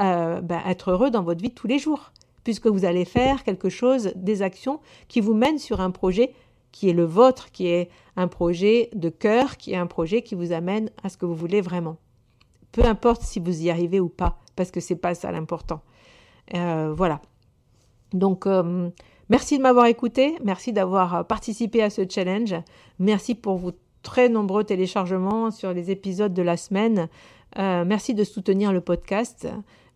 euh, 0.00 0.40
ben, 0.40 0.60
être 0.66 0.90
heureux 0.90 1.10
dans 1.10 1.22
votre 1.22 1.42
vie 1.42 1.52
tous 1.52 1.66
les 1.66 1.78
jours, 1.78 2.12
puisque 2.44 2.66
vous 2.66 2.84
allez 2.84 3.04
faire 3.04 3.44
quelque 3.44 3.68
chose, 3.68 4.12
des 4.16 4.42
actions 4.42 4.80
qui 5.08 5.20
vous 5.20 5.34
mènent 5.34 5.58
sur 5.58 5.80
un 5.80 5.90
projet 5.90 6.34
qui 6.72 6.88
est 6.88 6.94
le 6.94 7.04
vôtre, 7.04 7.52
qui 7.52 7.68
est 7.68 7.90
un 8.16 8.28
projet 8.28 8.90
de 8.94 9.10
cœur, 9.10 9.56
qui 9.56 9.72
est 9.72 9.76
un 9.76 9.86
projet 9.86 10.22
qui 10.22 10.34
vous 10.34 10.52
amène 10.52 10.90
à 11.02 11.08
ce 11.08 11.16
que 11.16 11.26
vous 11.26 11.34
voulez 11.34 11.60
vraiment. 11.60 11.98
Peu 12.72 12.84
importe 12.84 13.22
si 13.22 13.38
vous 13.38 13.62
y 13.62 13.70
arrivez 13.70 14.00
ou 14.00 14.08
pas, 14.08 14.38
parce 14.56 14.70
que 14.70 14.80
c'est 14.80 14.96
pas 14.96 15.14
ça 15.14 15.30
l'important. 15.30 15.82
Euh, 16.54 16.92
voilà. 16.96 17.20
Donc, 18.12 18.46
euh, 18.46 18.90
merci 19.28 19.56
de 19.56 19.62
m'avoir 19.62 19.86
écouté, 19.86 20.36
merci 20.44 20.72
d'avoir 20.72 21.14
euh, 21.14 21.22
participé 21.22 21.82
à 21.82 21.90
ce 21.90 22.02
challenge, 22.08 22.54
merci 22.98 23.34
pour 23.34 23.56
vos 23.56 23.72
très 24.02 24.28
nombreux 24.28 24.64
téléchargements 24.64 25.50
sur 25.50 25.72
les 25.72 25.90
épisodes 25.90 26.34
de 26.34 26.42
la 26.42 26.56
semaine, 26.56 27.08
merci 27.56 28.14
de 28.14 28.24
soutenir 28.24 28.72
le 28.72 28.80
podcast, 28.80 29.46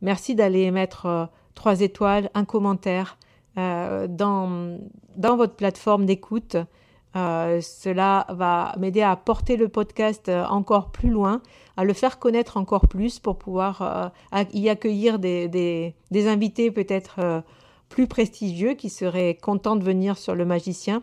merci 0.01 0.37
d'aller 0.37 0.71
mettre 0.71 1.29
trois 1.55 1.81
étoiles, 1.81 2.31
un 2.35 2.45
commentaire 2.45 3.19
dans, 3.57 4.79
dans 5.17 5.37
votre 5.37 5.55
plateforme 5.57 6.07
d'écoute. 6.07 6.57
Euh, 7.17 7.61
cela 7.63 8.27
va 8.29 8.75
m'aider 8.79 9.01
à 9.01 9.17
porter 9.17 9.57
le 9.57 9.69
podcast 9.69 10.29
euh, 10.29 10.45
encore 10.45 10.91
plus 10.91 11.09
loin, 11.09 11.41
à 11.79 11.85
le 11.85 11.95
faire 11.95 12.19
connaître 12.19 12.59
encore 12.59 12.89
plus 12.89 13.21
pour 13.21 13.39
pouvoir 13.39 14.13
euh, 14.35 14.45
y 14.53 14.69
accueillir 14.69 15.19
des, 15.19 15.95
invités 16.13 16.71
peut-être 16.71 17.43
plus 17.89 18.07
prestigieux 18.07 18.75
qui 18.75 18.91
seraient 18.91 19.35
contents 19.35 19.77
de 19.77 19.85
venir 19.85 20.19
sur 20.19 20.35
le 20.35 20.45
magicien. 20.45 21.03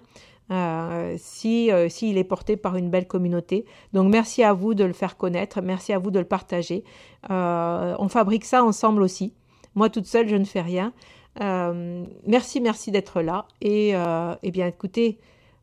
si 1.18 1.72
s'il 1.90 2.18
est 2.18 2.24
porté 2.24 2.58
par 2.58 2.76
une 2.76 2.90
belle 2.90 3.08
communauté. 3.08 3.66
Donc 3.94 4.12
merci 4.12 4.44
à 4.44 4.54
vous 4.54 4.74
de 4.74 4.84
le 4.84 4.94
faire 4.94 5.18
connaître, 5.18 5.62
merci 5.62 5.94
à 5.94 6.00
vous 6.00 6.12
de 6.12 6.20
le 6.20 6.26
partager. 6.26 6.84
on 7.30 8.08
fabrique 8.10 8.46
ça 8.46 8.64
ensemble 8.64 9.02
aussi. 9.02 9.34
Moi 9.76 9.90
toute 9.90 10.06
seule, 10.06 10.28
je 10.28 10.36
ne 10.36 10.46
fais 10.46 10.62
rien. 10.62 10.94
merci, 11.40 12.62
merci 12.62 12.92
d'être 12.92 13.22
là. 13.22 13.46
Et, 13.62 13.94
et 14.44 14.52
bien 14.52 14.68
écoutez, 14.68 15.20